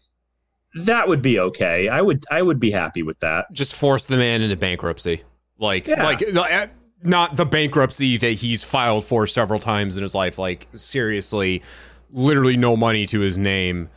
[0.76, 1.89] that would be okay.
[1.89, 3.48] I would I would be happy with that.
[3.52, 5.24] Just force the man into bankruptcy.
[5.58, 6.06] Like Yeah.
[6.06, 6.67] like uh,
[7.04, 10.39] not the bankruptcy that he's filed for several times in his life.
[10.39, 11.63] Like seriously,
[12.12, 13.89] literally no money to his name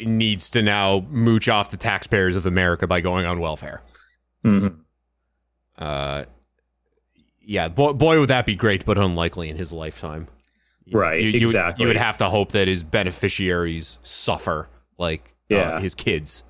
[0.00, 3.80] needs to now mooch off the taxpayers of America by going on welfare.
[4.44, 4.76] Mhm.
[5.78, 6.24] Uh,
[7.40, 10.28] yeah, boy, boy, would that be great, but unlikely in his lifetime.
[10.92, 11.82] Right, you, you would- exactly.
[11.82, 15.80] you would have to hope that his beneficiaries suffer, like uh, Yeah.
[15.80, 16.44] his kids.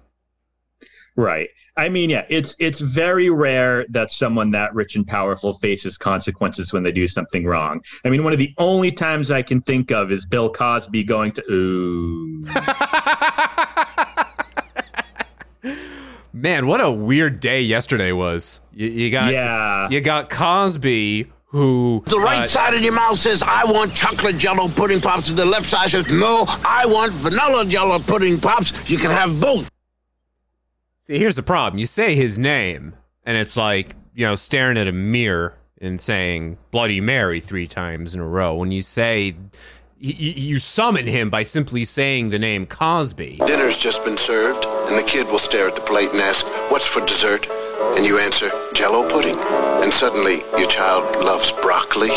[1.16, 1.48] Right.
[1.78, 6.72] I mean, yeah, it's it's very rare that someone that rich and powerful faces consequences
[6.72, 7.82] when they do something wrong.
[8.04, 11.32] I mean, one of the only times I can think of is Bill Cosby going
[11.32, 12.44] to ooh.
[16.36, 18.60] Man, what a weird day yesterday was.
[18.72, 19.88] You, you got Yeah.
[19.88, 24.36] you got Cosby who The right uh, side of your mouth says, I want chocolate
[24.36, 25.28] jello pudding pops.
[25.30, 28.90] And the left side says, no, I want vanilla jello pudding pops.
[28.90, 29.70] You can have both.
[30.98, 31.78] See, here's the problem.
[31.78, 32.94] You say his name,
[33.24, 38.14] and it's like, you know, staring at a mirror and saying Bloody Mary three times
[38.14, 38.56] in a row.
[38.56, 39.38] When you say, y-
[40.00, 43.36] y- you summon him by simply saying the name Cosby.
[43.46, 46.86] Dinner's just been served, and the kid will stare at the plate and ask, What's
[46.86, 47.46] for dessert?
[47.96, 49.38] And you answer, Jello pudding.
[49.38, 52.10] And suddenly, your child loves broccoli.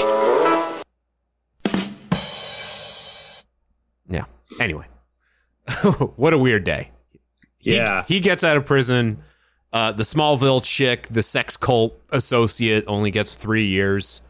[4.09, 4.25] Yeah.
[4.59, 4.85] Anyway,
[6.15, 6.91] what a weird day.
[7.57, 8.03] He- Yeah.
[8.07, 9.19] He, gets out of prison.
[9.71, 14.21] Uh, the Smallville chick, the sex cult associate, only gets three years.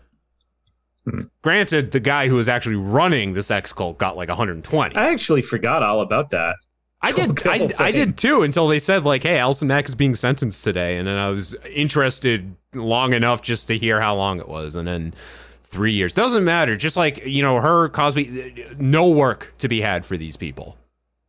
[1.06, 1.22] Hmm.
[1.42, 4.96] Granted, the guy who was actually running the sex cult got like 120.
[4.98, 6.56] I actually forgot all about that.
[7.02, 7.48] I did.
[7.48, 10.98] I, I did too until they said like, "Hey, Alison Mack is being sentenced today,"
[10.98, 14.88] and then I was interested long enough just to hear how long it was, and
[14.88, 15.14] then
[15.64, 16.76] three years doesn't matter.
[16.76, 20.78] Just like you know, her Cosby, no work to be had for these people.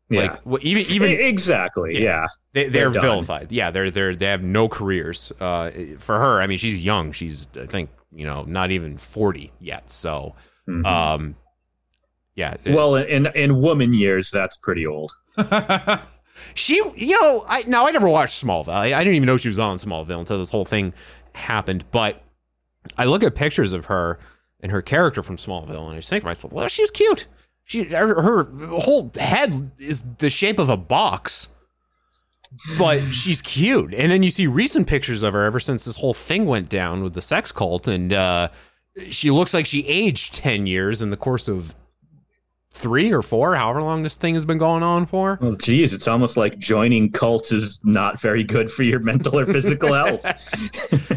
[0.08, 0.38] Yeah.
[0.44, 2.02] Like even even exactly.
[2.02, 2.26] Yeah.
[2.52, 3.02] they, they're, they're done.
[3.02, 3.52] vilified.
[3.52, 5.32] Yeah, they're they're they have no careers.
[5.40, 7.12] Uh, for her, I mean, she's young.
[7.12, 9.88] She's I think you know not even forty yet.
[9.88, 10.34] So,
[10.68, 10.84] Mhm.
[10.84, 11.36] um,
[12.34, 12.56] yeah.
[12.66, 15.12] well, in in woman years, that's pretty old.
[16.54, 18.68] she, you know, I now I never watched Smallville.
[18.68, 20.92] I, I didn't even know she was on Smallville until this whole thing
[21.34, 21.84] happened.
[21.90, 22.22] But
[22.96, 24.18] I look at pictures of her
[24.60, 27.26] and her character from Smallville, and I just think to myself, well, she's cute.
[27.64, 31.48] She her, her whole head is the shape of a box.
[32.76, 36.14] But she's cute, and then you see recent pictures of her ever since this whole
[36.14, 38.48] thing went down with the sex cult, and uh,
[39.08, 41.76] she looks like she aged ten years in the course of
[42.72, 45.38] three or four, however long this thing has been going on for.
[45.40, 49.46] Well, geez, it's almost like joining cults is not very good for your mental or
[49.46, 50.24] physical health.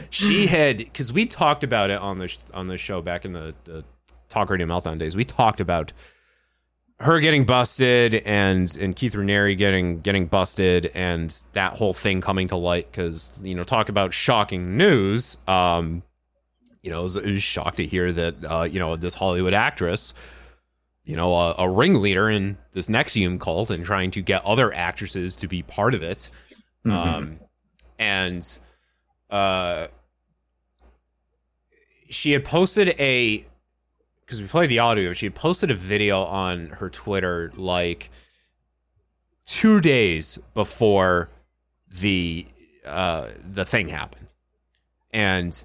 [0.10, 3.54] she had because we talked about it on the on the show back in the,
[3.66, 3.84] the
[4.30, 5.16] talk radio meltdown days.
[5.16, 5.94] We talked about
[7.00, 12.48] her getting busted and and Keith Raniere getting getting busted and that whole thing coming
[12.48, 15.38] to light because you know talk about shocking news.
[15.48, 16.04] Um,
[16.82, 19.54] you know, it was, it was shocked to hear that uh, you know this Hollywood
[19.54, 20.14] actress.
[21.06, 25.36] You know, a, a ringleader in this NXIVM cult and trying to get other actresses
[25.38, 26.30] to be part of it.
[26.86, 27.40] Um,
[28.00, 28.60] and
[29.30, 29.88] uh,
[32.10, 33.46] she had posted a
[34.26, 35.14] because we played the audio.
[35.14, 38.10] She had posted a video on her Twitter like
[39.46, 41.30] two days before
[41.90, 42.48] the
[42.86, 44.34] uh, the thing happened,
[45.12, 45.64] and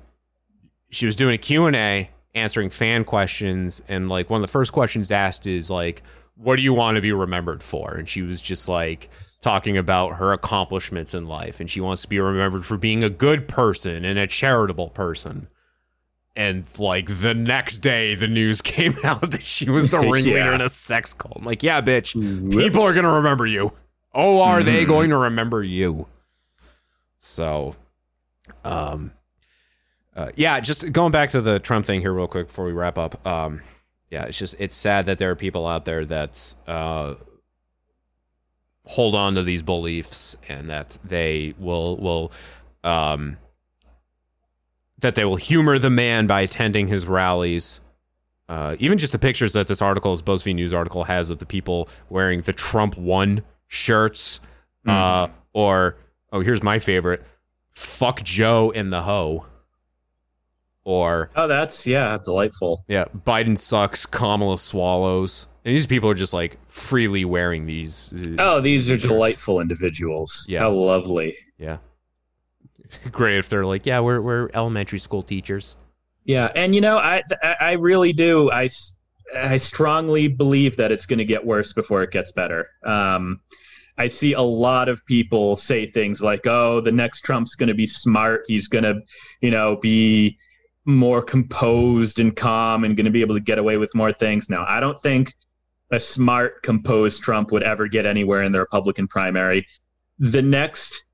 [0.91, 4.53] she was doing a Q and A, answering fan questions, and like one of the
[4.53, 6.03] first questions asked is like,
[6.37, 10.15] "What do you want to be remembered for?" And she was just like talking about
[10.17, 14.05] her accomplishments in life, and she wants to be remembered for being a good person
[14.05, 15.49] and a charitable person
[16.37, 20.55] and like the next day the news came out that she was the ringleader Yeah.
[20.55, 21.37] in a sex cult.
[21.37, 22.15] I'm like, yeah, bitch,
[22.53, 23.73] people are gonna remember you.
[24.15, 24.89] Oh, are they Mhm.
[24.89, 26.07] going to remember you?
[27.19, 27.75] So,
[28.65, 29.13] um,
[30.19, 32.99] uh, yeah, just going back to the Trump thing here real quick before we wrap
[32.99, 33.25] up.
[33.25, 33.61] Um,
[34.11, 37.15] yeah, it's just it's sad that there are people out there that uh
[38.85, 42.33] hold on to these beliefs and that they will will
[42.83, 43.37] um
[44.99, 47.81] that they will humor the man by attending his rallies.
[48.49, 51.47] Uh, even just the pictures that this article, this BuzzFeed News article, has of the
[51.47, 54.41] people wearing the Trump won shirts,
[54.87, 55.97] uh, or
[56.33, 57.23] oh, here's my favorite:
[57.71, 59.47] "Fuck Joe in the hoe,"
[60.89, 62.83] or oh, that's yeah, delightful.
[62.89, 68.11] yeah, Biden sucks, Kamala swallows, and these people are just like freely wearing these.
[68.15, 70.47] uh, Oh, these are delightful individuals.
[70.49, 70.61] Yeah.
[70.61, 71.37] How lovely.
[71.59, 71.77] Yeah,
[73.13, 75.77] great if they're like, yeah, we're we're elementary school teachers.
[76.25, 78.51] Yeah, and you know, I I I really do.
[78.51, 78.71] I
[79.37, 82.67] I strongly believe that it's going to get worse before it gets better.
[82.85, 83.41] Um,
[83.99, 87.75] I see a lot of people say things like, "Oh, the next Trump's going to
[87.75, 88.45] be smart.
[88.49, 89.03] He's going to,
[89.43, 90.39] you know, be
[90.89, 94.51] more composed and calm and going to be able to get away with more things."
[94.51, 95.35] Now, I don't think
[95.93, 99.67] a smart, composed Trump would ever get anywhere in the Republican primary.
[100.19, 101.05] The next,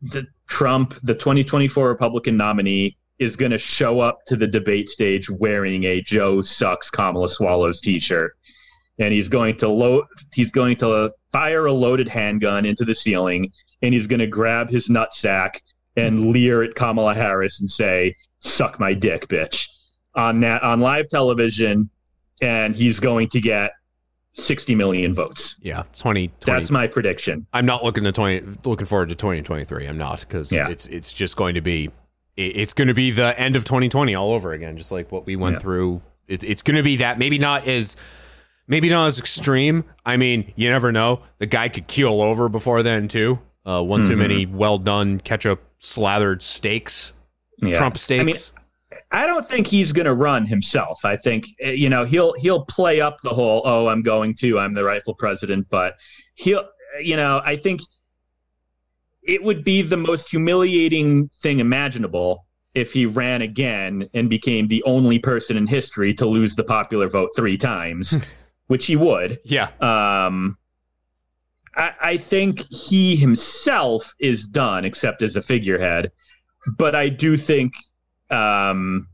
[0.00, 5.30] the Trump, the 2024 Republican nominee, is going to show up to the debate stage
[5.30, 8.32] wearing a Joe sucks Kamala swallows t-shirt.
[8.98, 10.04] and he's going to load.
[10.34, 13.52] He's going to fire a loaded handgun into the ceiling,
[13.82, 15.60] and he's going to grab his nutsack
[15.96, 19.66] and leer at Kamala Harris and say, "Suck my dick, bitch,"
[20.14, 21.88] on that on live television,
[22.42, 23.72] and he's going to get
[24.34, 25.54] 60 million votes.
[25.62, 27.46] Yeah, 20, 20 That's my prediction.
[27.52, 29.86] I'm not looking to 20 looking forward to 2023.
[29.86, 30.68] I'm not cuz Yeah.
[30.68, 31.90] it's it's just going to be
[32.36, 35.36] it's going to be the end of 2020 all over again just like what we
[35.36, 35.58] went Yeah.
[35.60, 36.00] through.
[36.26, 37.96] It's it's going to be that maybe not as
[38.66, 39.84] maybe not as extreme.
[40.04, 41.20] I mean, you never know.
[41.38, 43.38] The guy could keel over before then too.
[43.66, 44.10] Uh, one Mm-hmm.
[44.10, 47.12] too many well done ketchup slathered steaks,
[47.62, 47.78] Yeah.
[47.78, 48.20] Trump steaks.
[48.20, 51.04] I mean, I don't think he's going to run himself.
[51.04, 54.58] I think eh, you know he'll he'll play up the whole "oh, I'm going to,
[54.58, 55.94] I'm the rightful president," but
[56.34, 56.68] he'll
[57.02, 57.80] you know I think
[59.22, 64.82] it would be the most humiliating thing imaginable if he ran again and became the
[64.84, 68.16] only person in history to lose the popular vote three times,
[68.66, 69.38] which he would.
[69.44, 69.68] yeah.
[69.80, 70.58] Um,
[71.76, 76.12] I, I think he himself is done, except as a figurehead.
[76.78, 77.74] But I do think
[78.30, 79.08] um,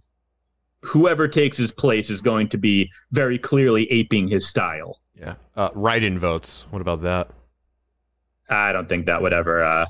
[0.82, 4.98] whoever takes his place is going to be very clearly aping his style.
[5.18, 5.34] Yeah.
[5.56, 6.66] Uh, write-in votes.
[6.70, 7.30] What about that?
[8.48, 9.86] I don't think that would ever uh,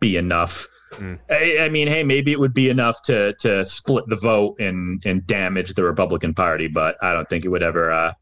[0.00, 0.66] be enough.
[0.92, 1.18] Mm.
[1.30, 5.02] I, I mean, hey, maybe it would be enough to to split the vote and
[5.04, 8.12] and damage the Republican Party, but I don't think it would ever uh,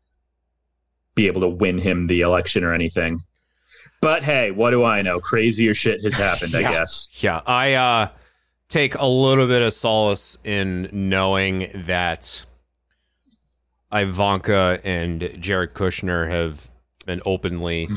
[1.14, 3.22] be able to win him the election or anything.
[4.05, 5.18] But hey, what do I know?
[5.18, 7.09] Crazier shit has happened, I guess.
[7.22, 8.09] Yeah, I uh,
[8.68, 12.44] take a little bit of solace in knowing that
[13.90, 16.68] Ivanka and Jared Kushner have
[17.07, 17.88] been openly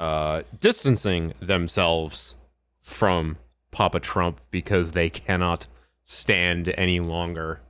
[0.00, 2.34] uh, distancing themselves
[2.80, 3.36] from
[3.70, 5.68] Papa Trump because they cannot
[6.04, 7.60] stand any longer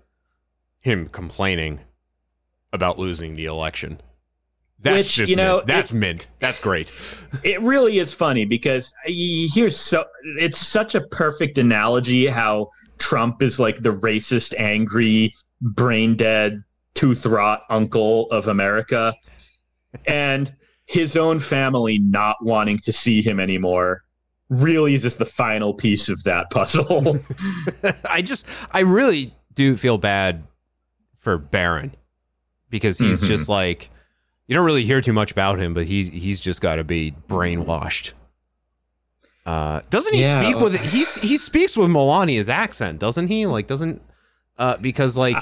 [0.80, 1.80] him complaining
[2.72, 4.00] about losing the election.
[4.82, 5.66] That's Which, just you know, mint.
[5.68, 6.26] that's mint.
[6.40, 6.92] That's great.
[7.44, 10.04] It really is funny because here's so
[10.38, 12.68] it's such a perfect analogy how
[12.98, 16.62] Trump is like the racist, angry, brain dead,
[16.94, 19.14] tooth rot uncle of America,
[20.06, 20.54] and
[20.86, 24.02] his own family not wanting to see him anymore
[24.50, 27.18] really is just the final piece of that puzzle.
[28.10, 30.42] I just, I really do feel bad
[31.18, 31.94] for Barron
[32.68, 33.26] because he's Mhm.
[33.28, 33.88] just like,
[34.46, 37.14] you don't really hear too much about him, but he he's just got to be
[37.28, 38.12] brainwashed.
[39.44, 40.40] Uh, doesn't he Yeah.
[40.40, 43.46] speak with he he speaks with Melania's accent, doesn't he?
[43.46, 44.00] Like, doesn't
[44.58, 45.36] uh because like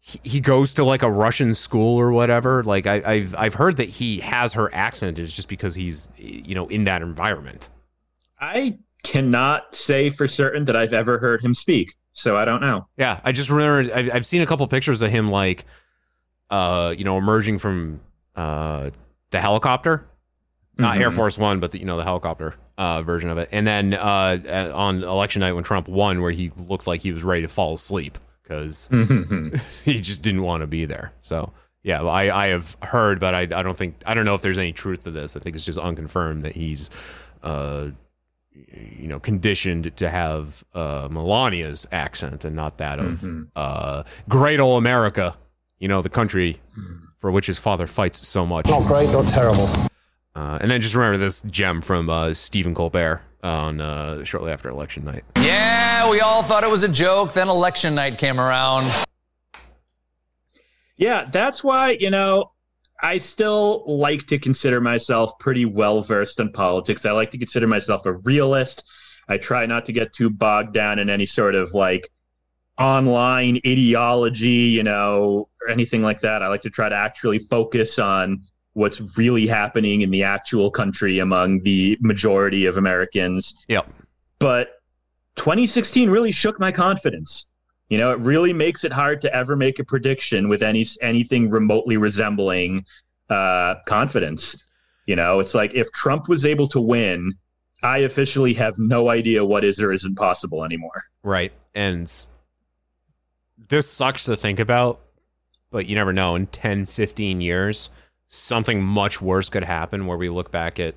[0.00, 2.62] he, he goes to like a Russian school or whatever.
[2.62, 6.54] Like, I, I've I've heard that he has her accent is just because he's you
[6.54, 7.68] know in that environment.
[8.40, 12.86] I cannot say for certain that I've ever heard him speak, so I don't know.
[12.96, 15.64] Yeah, I just remember I've, I've seen a couple pictures of him like,
[16.50, 18.00] uh, you know, emerging from
[18.36, 18.90] uh
[19.30, 20.06] the helicopter,
[20.78, 21.14] not Air Mhm.
[21.16, 24.72] Force One, but the, you know the helicopter uh version of it, and then uh
[24.74, 27.74] on election night when Trump won, where he looked like he was ready to fall
[27.74, 28.88] asleep because
[29.84, 31.12] he just didn't want to be there.
[31.20, 31.52] So
[31.82, 34.58] yeah, I I have heard, but I I don't think I don't know if there's
[34.58, 35.36] any truth to this.
[35.36, 36.88] I think it's just unconfirmed that he's
[37.42, 37.88] uh
[38.54, 43.48] you know conditioned to have uh Melania's accent and not that of Mhm.
[43.56, 45.36] uh great old America,
[45.78, 46.60] you know, the country
[47.22, 48.66] for which his father fights so much.
[48.66, 49.68] Not great, not terrible.
[50.34, 54.68] Uh, and then just remember this gem from uh, Stephen Colbert on uh, shortly after
[54.68, 55.22] election night.
[55.36, 57.32] Yeah, we all thought it was a joke.
[57.32, 58.92] Then election night came around.
[60.96, 62.50] Yeah, that's why, you know,
[63.00, 67.06] I still like to consider myself pretty well versed in politics.
[67.06, 68.82] I like to consider myself a realist.
[69.28, 72.10] I try not to get too bogged down in any sort of like
[72.82, 76.42] online ideology, you know, or anything like that.
[76.42, 78.42] I like to try to actually focus on
[78.74, 83.64] what's really happening in the actual country among the majority of Americans.
[83.68, 83.88] Yep.
[84.38, 84.80] But
[85.36, 87.46] 2016 really shook my confidence.
[87.88, 91.50] You know, it really makes it hard to ever make a prediction with any anything
[91.50, 92.84] remotely resembling
[93.28, 94.64] uh, confidence.
[95.06, 97.34] You know, it's like if Trump was able to win,
[97.82, 101.04] I officially have no idea what is or isn't possible anymore.
[101.22, 101.52] Right.
[101.74, 102.10] And
[103.72, 105.00] this sucks to think about,
[105.70, 106.34] but you never know.
[106.34, 107.88] In 10, 15 years,
[108.28, 110.94] something much worse could happen where we look back at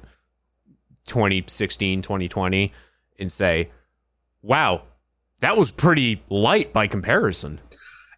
[1.05, 2.73] 2016, 2020
[3.17, 3.69] and say,
[4.41, 4.81] wow,
[5.39, 7.61] that was pretty light by comparison.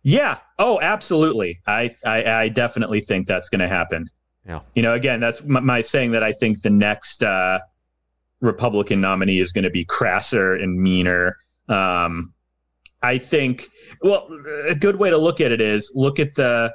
[0.01, 0.39] Yeah.
[0.58, 1.60] Oh, absolutely.
[1.68, 4.10] I I, I definitely think that's going to happen.
[4.43, 4.62] Yeah.
[4.74, 7.60] You know, again, that's my, my saying that I think the next uh,
[8.41, 11.38] Republican nominee is going to be crasser and meaner.
[11.70, 12.34] Um,
[13.02, 13.70] I think.
[14.02, 14.28] Well,
[14.68, 16.74] a good way to look at it is look at the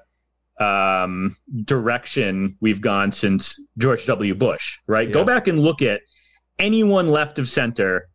[0.60, 4.34] um, direction we've gone since George W.
[4.34, 5.10] Bush, right?
[5.10, 6.00] Go back and look at
[6.58, 8.08] anyone left of center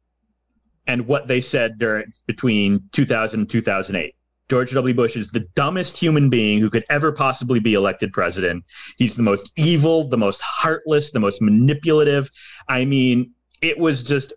[0.88, 4.14] and what they said during between 2000 and 2008.
[4.49, 4.93] George W.
[4.93, 8.64] Bush is the dumbest human being who could ever possibly be elected president.
[8.97, 12.30] He's the most evil, the most heartless, the most manipulative.
[12.70, 14.32] I mean, it was just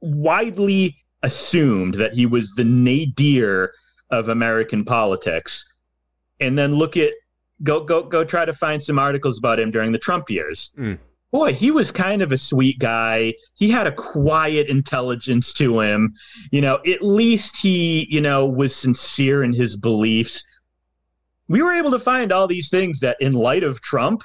[0.00, 3.72] widely assumed that he was the nadir
[4.10, 5.64] of American politics.
[6.40, 7.12] And then look at
[7.62, 10.70] go go go try to find some articles about him during the Trump years.
[10.78, 10.98] Mm.
[11.30, 13.34] Boy, he was kind of a sweet guy.
[13.54, 16.14] He had a quiet intelligence to him.
[16.50, 20.44] You know, at least he, you know, was sincere in his beliefs.
[21.46, 24.24] We were able to find all these things that in light of Trump,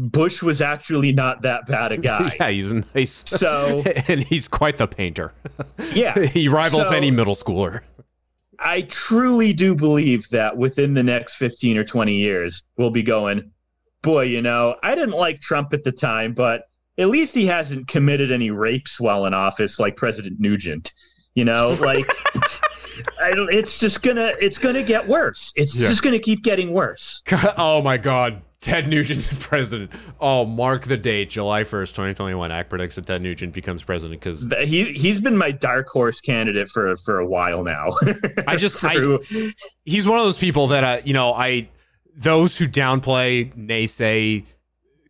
[0.00, 2.32] Bush was actually not that bad a guy.
[2.38, 3.24] yeah, he's nice.
[3.26, 5.34] So, and he's quite the painter.
[5.92, 6.16] yeah.
[6.26, 7.80] he rivals So- any middle schooler.
[8.60, 13.52] I truly do believe that within the next 15 or 20 years, we'll be going,
[14.02, 16.62] boy, you know, I didn't like Trump at the time, but
[16.98, 20.92] at least he hasn't committed any rapes while in office like President Nugent.
[21.34, 22.04] You know, like
[23.20, 25.52] it's just gonna it's gonna get worse.
[25.56, 25.88] It's Yeah.
[25.88, 27.22] just gonna keep getting worse.
[27.58, 28.42] oh my God.
[28.60, 29.92] Ted Nugent's president.
[30.20, 32.50] Oh, mark the date, July 1st, 2021.
[32.50, 36.68] Ack predicts that Ted Nugent becomes president because He he's been my dark horse candidate
[36.68, 37.92] for for a while now.
[38.48, 39.18] I just- I-
[39.84, 41.68] he's one of those people that, uh, you know, I,
[42.16, 44.44] those who downplay, naysay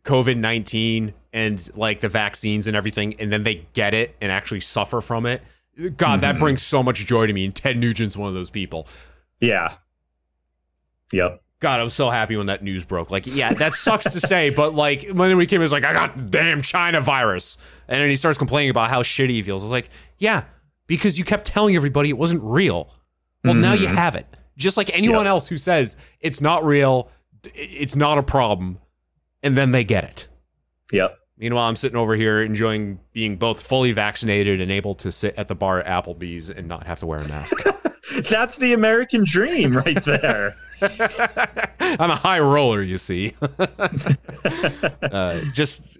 [0.03, 4.59] COVID 19 and like the vaccines and everything, and then they get it and actually
[4.59, 5.41] suffer from it.
[5.97, 6.39] God, that mm-hmm.
[6.39, 7.45] brings so much joy to me.
[7.45, 8.87] And Ted Nugent's one of those people.
[9.39, 9.75] yeah.
[11.11, 11.41] Yep.
[11.59, 13.11] God, I was so happy when that news broke.
[13.11, 15.91] Like, yeah, that sucks to say, but like when we came, he was like, I
[15.91, 17.57] got damn China virus.
[17.87, 19.63] And then he starts complaining about how shitty he feels.
[19.63, 19.89] I was like,
[20.19, 20.43] yeah,
[20.87, 22.93] because you kept telling everybody it wasn't real.
[23.43, 23.95] Well, now you mm-hmm.
[23.95, 24.25] have it.
[24.57, 25.27] Just like anyone Yep.
[25.27, 27.09] else who says it's not real,
[27.55, 28.79] it's not a problem,
[29.41, 30.27] and then they get it.
[30.91, 31.17] Yep.
[31.39, 35.47] Meanwhile, I'm sitting over here enjoying being both fully vaccinated and able to sit at
[35.47, 37.65] the bar at Applebee's and not have to wear a mask.
[38.29, 40.53] That's the American dream right there.
[40.81, 43.35] I'm a high roller, you see.
[45.01, 45.97] uh, just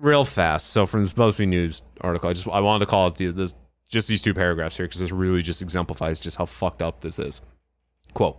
[0.00, 0.70] real fast.
[0.70, 3.54] So from this BuzzFeed News article, I just I wanted to call it the, this,
[3.88, 7.20] just these two paragraphs here because this really just exemplifies just how fucked up this
[7.20, 7.40] is.
[8.14, 8.38] Quote.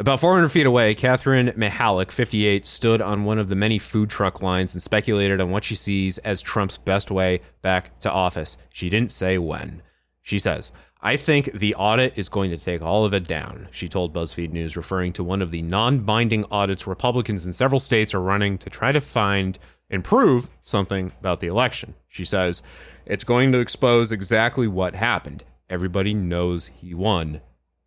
[0.00, 4.40] About 400 feet away, Catherine Mihalik, 58, stood on one of the many food truck
[4.40, 8.56] lines and speculated on what she sees as Trump's best way back to office.
[8.72, 9.82] She didn't say when.
[10.22, 10.70] She says,
[11.02, 14.52] I think the audit is going to take all of it down, she told BuzzFeed
[14.52, 18.56] News, referring to one of the non binding audits Republicans in several states are running
[18.58, 19.58] to try to find
[19.90, 21.94] and prove something about the election.
[22.06, 22.62] She says,
[23.04, 25.42] It's going to expose exactly what happened.
[25.68, 27.40] Everybody knows he won.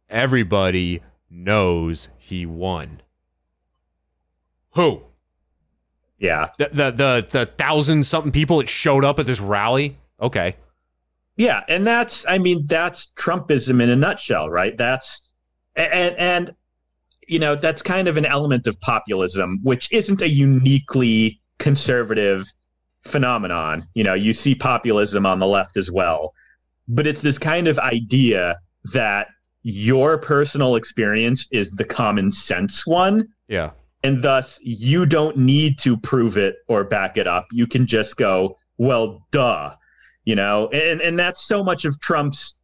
[0.09, 1.01] Everybody
[1.31, 3.01] knows he won.
[4.71, 5.01] Who?
[6.19, 6.49] Yeah.
[6.57, 9.97] The the the, the thousand something people that showed up at this rally?
[10.21, 10.55] Okay.
[11.37, 14.77] Yeah, and that's I mean that's Trumpism in a nutshell, right?
[14.77, 15.31] That's
[15.75, 16.55] and and
[17.27, 22.45] you know that's kind of an element of populism, which isn't a uniquely conservative
[23.01, 23.87] phenomenon.
[23.93, 26.33] You know, you see populism on the left as well,
[26.87, 28.59] but it's this kind of idea
[28.93, 29.27] that
[29.63, 33.71] your personal experience is the common sense one, Yeah.
[34.03, 37.45] and thus you don't need to prove it or back it up.
[37.51, 39.75] You can just go, well, duh,
[40.25, 42.59] you know, and and that's so much of Trump's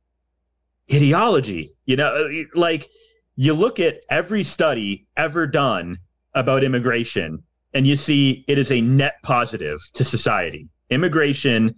[0.92, 1.72] ideology.
[1.86, 2.88] You know, uh, like
[3.36, 5.98] you look at every study ever done
[6.34, 7.44] about immigration,
[7.74, 10.68] and you see it is a net positive to society.
[10.90, 11.76] Immigration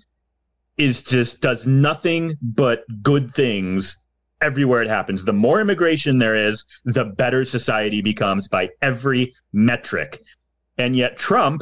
[0.77, 3.97] is just does nothing but good things
[4.41, 5.25] everywhere it happens.
[5.25, 10.21] The more immigration there is, the better society becomes by every metric.
[10.77, 11.61] And yet Trump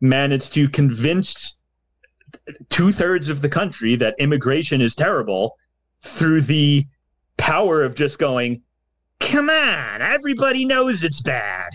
[0.00, 1.54] managed to convince
[2.68, 5.56] two thirds of the country that immigration is terrible
[6.02, 6.86] through the
[7.36, 8.62] power of just going,
[9.20, 11.70] come on, everybody knows it's bad.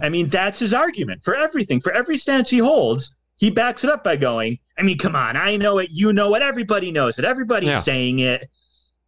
[0.00, 3.14] I mean, that's his argument for everything, for every stance he holds.
[3.36, 6.34] He backs it up by going, I mean, come on, I know it, you know
[6.34, 7.80] it, everybody knows it, everybody's Yeah.
[7.82, 8.48] saying it.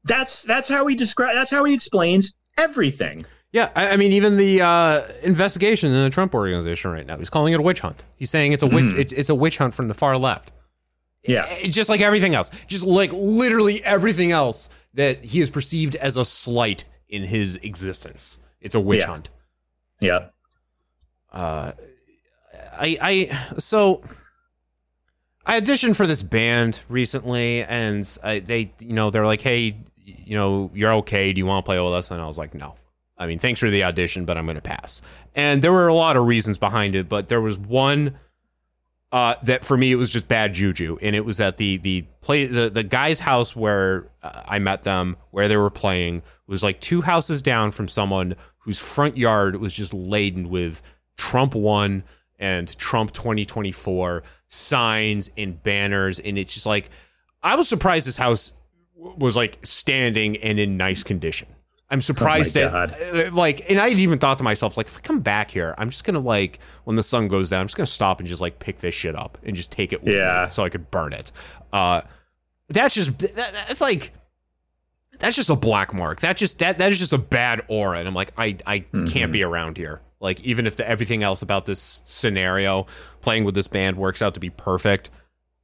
[0.05, 1.35] That's that's how he describes.
[1.35, 3.25] That's how he explains everything.
[3.53, 7.31] Yeah, I, I mean, even the uh, investigation in the Trump organization right now, he's
[7.31, 8.03] calling it a witch hunt.
[8.17, 10.51] He's saying it's a witch, it's, it's a witch hunt from the far left.
[11.23, 15.95] Yeah, It's just like everything else, just like literally everything else that he is perceived
[15.97, 18.39] as a slight in his existence.
[18.61, 19.07] It's a witch Yeah.
[19.07, 19.31] hunt.
[20.01, 20.27] yeah,
[21.33, 21.73] uh
[22.77, 24.03] I I so
[25.47, 30.37] I auditioned for this band recently and I they you know they're like hey you
[30.37, 31.33] know you're okay.
[31.33, 32.11] Do you want to play with us?
[32.11, 32.75] And I was like no.
[33.17, 35.01] I mean, thanks for the audition, but I'm going to pass.
[35.37, 38.19] And there were a lot of reasons behind it, but there was won
[39.15, 42.03] uh, that for me it was just bad juju, and it was at the the
[42.21, 46.65] play the the guy's house where uh, I met them, where they were playing, was
[46.65, 50.83] like two houses down from someone whose front yard was just laden with
[51.17, 52.03] Trump one
[52.41, 56.91] and Trump 2024 signs and banners, and it's just like
[57.41, 58.53] I was surprised this house
[59.17, 61.49] was like standing and in nice condition.
[61.91, 64.97] I'm surprised Oh that, uh, like, and I had even thought to myself, like, if
[64.97, 67.77] I come back here, I'm just gonna like, when the sun goes down, I'm just
[67.77, 70.49] gonna stop and just like pick this shit up and just take it with Yeah.
[70.49, 71.31] so I could burn it.
[71.73, 72.01] Uh,
[72.69, 73.37] that's just that,
[73.69, 74.13] that's like
[75.19, 76.21] that's just a black mark.
[76.21, 79.31] That just that that is just a bad aura, and I'm like, I I can't
[79.31, 80.01] be around here.
[80.21, 82.87] Like, even if the, everything else about this scenario,
[83.21, 85.11] playing with this band works out to be perfect,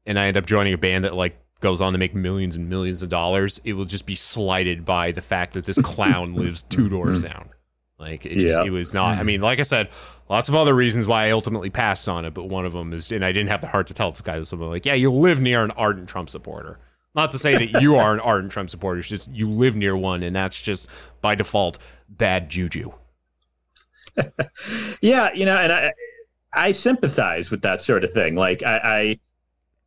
[0.05, 2.69] and I end up joining a band that like goes on to make millions and
[2.69, 6.63] millions of dollars, it will just be slighted by the fact that this clown lives
[6.63, 7.33] two doors mm-hmm.
[7.33, 7.51] down.
[7.99, 8.65] Like it just Yeah.
[8.65, 9.19] it was not.
[9.19, 9.27] I mm.
[9.27, 9.91] mean, like I said,
[10.29, 13.13] lots of other reasons why I ultimately passed on it, but one of them is,
[13.13, 14.53] and I didn't have the heart to tell this guy this.
[14.53, 16.79] I'm like, yeah, you live near an ardent Trump supporter.
[17.15, 19.01] Not to say that you are an ardent Trump supporter.
[19.01, 20.89] It's just you live near one, and that's just
[21.21, 22.93] by default bad juju.
[25.01, 25.93] Yeah, you know, and I
[26.53, 28.35] I sympathize with that sort of thing.
[28.35, 29.21] Like I I,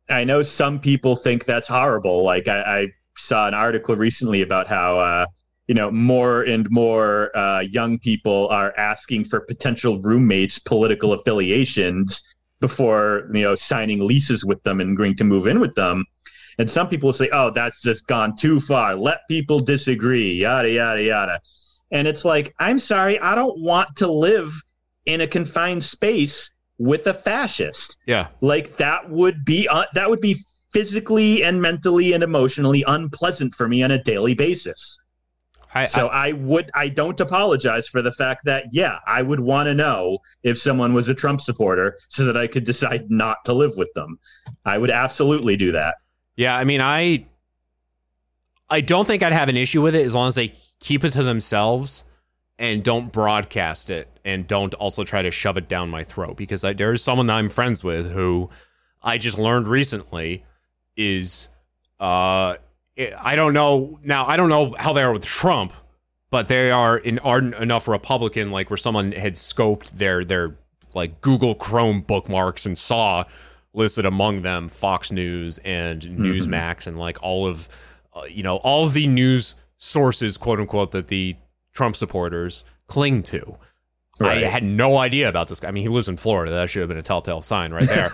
[0.08, 2.22] I know some people think that's horrible.
[2.22, 5.26] Like I, I saw an article recently about how uh,
[5.66, 12.22] you know more and more uh, young people are asking for potential roommates' political affiliations
[12.60, 16.04] before you know signing leases with them and agreeing to move in with them.
[16.58, 18.94] And some people say, "Oh, that's just gone too far.
[18.96, 21.40] Let people disagree." Yada yada yada.
[21.90, 24.52] And it's like, I'm sorry, I don't want to live
[25.06, 27.96] in a confined space with a fascist.
[28.06, 30.36] Yeah, Like that would be uh, that would be
[30.72, 35.00] physically and mentally and emotionally unpleasant for me on a daily basis.
[35.74, 39.66] I, So I, would I don't apologize for the fact that yeah, I would want
[39.66, 43.52] to know if someone was a Trump supporter so that I could decide not to
[43.52, 44.18] live with them.
[44.64, 45.96] I would absolutely do that.
[46.36, 47.26] Yeah, I mean, I
[48.70, 51.10] I don't think I'd have an issue with it as long as they keep it
[51.10, 52.04] to themselves
[52.58, 56.36] and don't broadcast it and don't also try to shove it down my throat.
[56.36, 58.50] Because I, there is someone that I'm friends with who
[59.02, 60.44] I just learned recently
[60.96, 61.48] is
[62.00, 62.56] uh
[63.18, 65.72] I don't know now I don't know how they are with Trump
[66.30, 70.56] but they are an ardent enough Republican like where someone had scoped their their
[70.94, 73.24] like Google Chrome bookmarks and saw
[73.72, 77.68] listed among them Fox News and Newsmax and like all of
[78.14, 81.36] uh, you know all of the news sources quote unquote that the
[81.74, 83.58] Trump supporters cling to.
[84.20, 84.44] Right.
[84.44, 85.68] I had no idea about this guy.
[85.68, 86.52] I mean, he lives in Florida.
[86.52, 88.12] That should have been a telltale sign right there.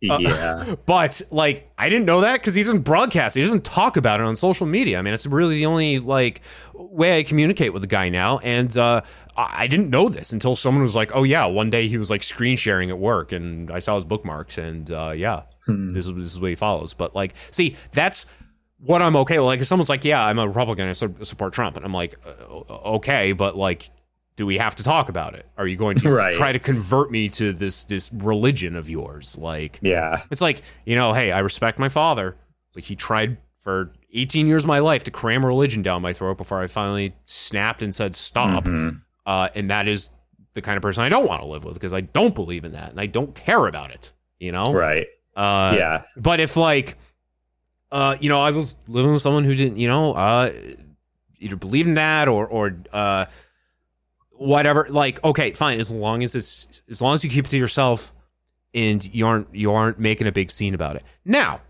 [0.00, 0.76] yeah.
[0.86, 3.34] but like, I didn't know that because he doesn't broadcast.
[3.34, 5.00] He doesn't talk about it on social media.
[5.00, 6.42] I mean, it's really the only like
[6.74, 8.38] way I communicate with the guy now.
[8.38, 9.00] And uh,
[9.36, 12.08] I I didn't know this until someone was like, "Oh yeah, one day he was
[12.08, 16.14] like screen sharing at work, and I saw his bookmarks, and uh, yeah, this is
[16.14, 18.26] this is what he follows." But like, see, that's
[18.82, 19.46] what I'm okay with.
[19.46, 22.16] Like, if someone's like, "Yeah, I'm a Republican, I su- support Trump," and I'm like,
[22.70, 23.90] "Okay, but like."
[24.36, 25.44] Do we have to talk about it?
[25.58, 26.32] Are you going to Right.
[26.34, 29.36] try to convert me to this this religion of yours?
[29.36, 30.22] Like, Yeah.
[30.30, 32.36] it's like, you know, hey, I respect my father,
[32.72, 36.38] but he tried for 18 years of my life to cram religion down my throat
[36.38, 38.66] before I finally snapped and said stop.
[39.26, 40.08] Uh, and that is
[40.54, 42.72] the kind of person I don't want to live with because I don't believe in
[42.72, 44.72] that and I don't care about it, you know?
[44.72, 45.06] Right.
[45.36, 46.02] Uh, yeah.
[46.16, 46.96] But if, like,
[47.92, 50.52] uh, you know, I was living with someone who didn't, you know, uh,
[51.38, 53.26] either believe in that or, or, uh,
[54.30, 54.86] whatever.
[54.88, 55.80] Like okay fine.
[55.80, 58.14] As long as it's as long as you keep it to yourself
[58.72, 61.02] and you aren't you aren't making a big scene about it.
[61.24, 61.60] Now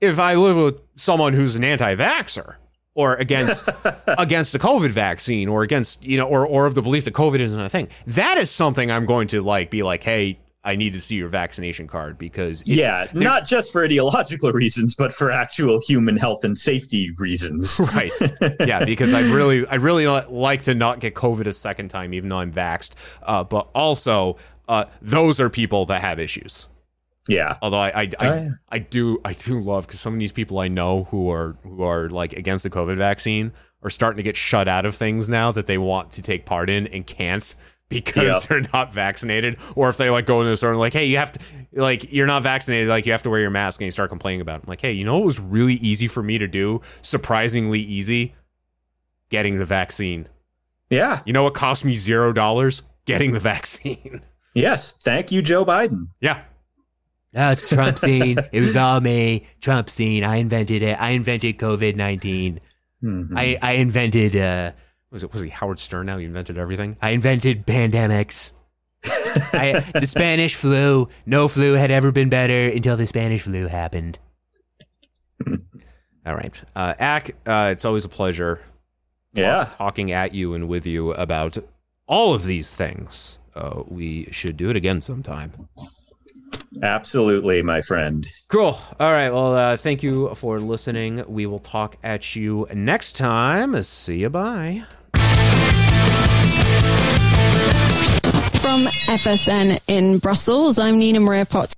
[0.00, 2.56] if i live with someone who's an anti-vaxxer
[2.94, 3.68] or against
[4.06, 7.40] against the covid vaccine or against you know or or of the belief that covid
[7.40, 10.92] isn't a thing that is something i'm going to like be like hey i need
[10.92, 15.30] to see your vaccination card because it's, yeah, not just for ideological reasons, but for
[15.30, 17.80] actual human health and safety reasons.
[17.94, 18.12] right
[18.60, 22.28] yeah because i really i really like to not get covid a second time even
[22.28, 24.36] though i'm vaxxed uh, but also
[24.68, 26.68] uh, those are people that have issues
[27.28, 27.56] Yeah.
[27.62, 28.48] although i i, I, Oh, yeah.
[28.68, 31.82] I do i do love because some of these people i know who are who
[31.82, 33.52] are like against the covid vaccine
[33.82, 36.68] are starting to get shut out of things now that they want to take part
[36.68, 37.54] in and can't
[37.88, 38.38] because Yeah.
[38.48, 41.18] they're not vaccinated or if they like go into the store and like hey you
[41.18, 41.40] have to
[41.72, 44.40] like you're not vaccinated like you have to wear your mask and you start complaining
[44.40, 46.80] about it I'm like hey you know what was really easy for me to do
[47.02, 48.34] surprisingly easy
[49.30, 50.26] getting the vaccine
[50.90, 51.20] Yeah.
[51.26, 54.20] you know what cost me zero dollars getting the vaccine
[54.54, 54.92] Yes.
[55.02, 56.08] Thank you, Joe Biden.
[56.20, 56.42] yeah
[57.32, 58.38] that's Trump scene.
[58.50, 59.46] It was all me.
[59.60, 60.24] Trump scene.
[60.24, 60.98] I invented it.
[60.98, 62.60] I invented COVID 19.
[63.04, 63.28] Mhm.
[63.36, 64.72] I, I invented uh
[65.16, 66.18] was it was he Howard Stern now?
[66.18, 66.96] He invented everything.
[67.00, 68.52] I invented pandemics.
[69.04, 71.08] I, the Spanish flu.
[71.24, 74.18] No flu had ever been better until the Spanish flu happened.
[76.26, 77.30] All right, uh, Ack.
[77.46, 78.60] Uh, it's always a pleasure
[79.32, 79.70] Yeah.
[79.72, 81.56] talking at you and with you about
[82.08, 83.38] all of these things.
[83.54, 85.52] Uh, we should do it again sometime.
[86.82, 88.26] Absolutely, my friend.
[88.48, 88.78] Cool.
[89.00, 89.30] All right.
[89.30, 91.24] Well, uh, thank you for listening.
[91.28, 93.80] We will talk at you next time.
[93.84, 94.30] See you.
[94.30, 94.84] Bye.
[98.66, 101.74] From FSN in Brussels, I'm Nina Maria Potts.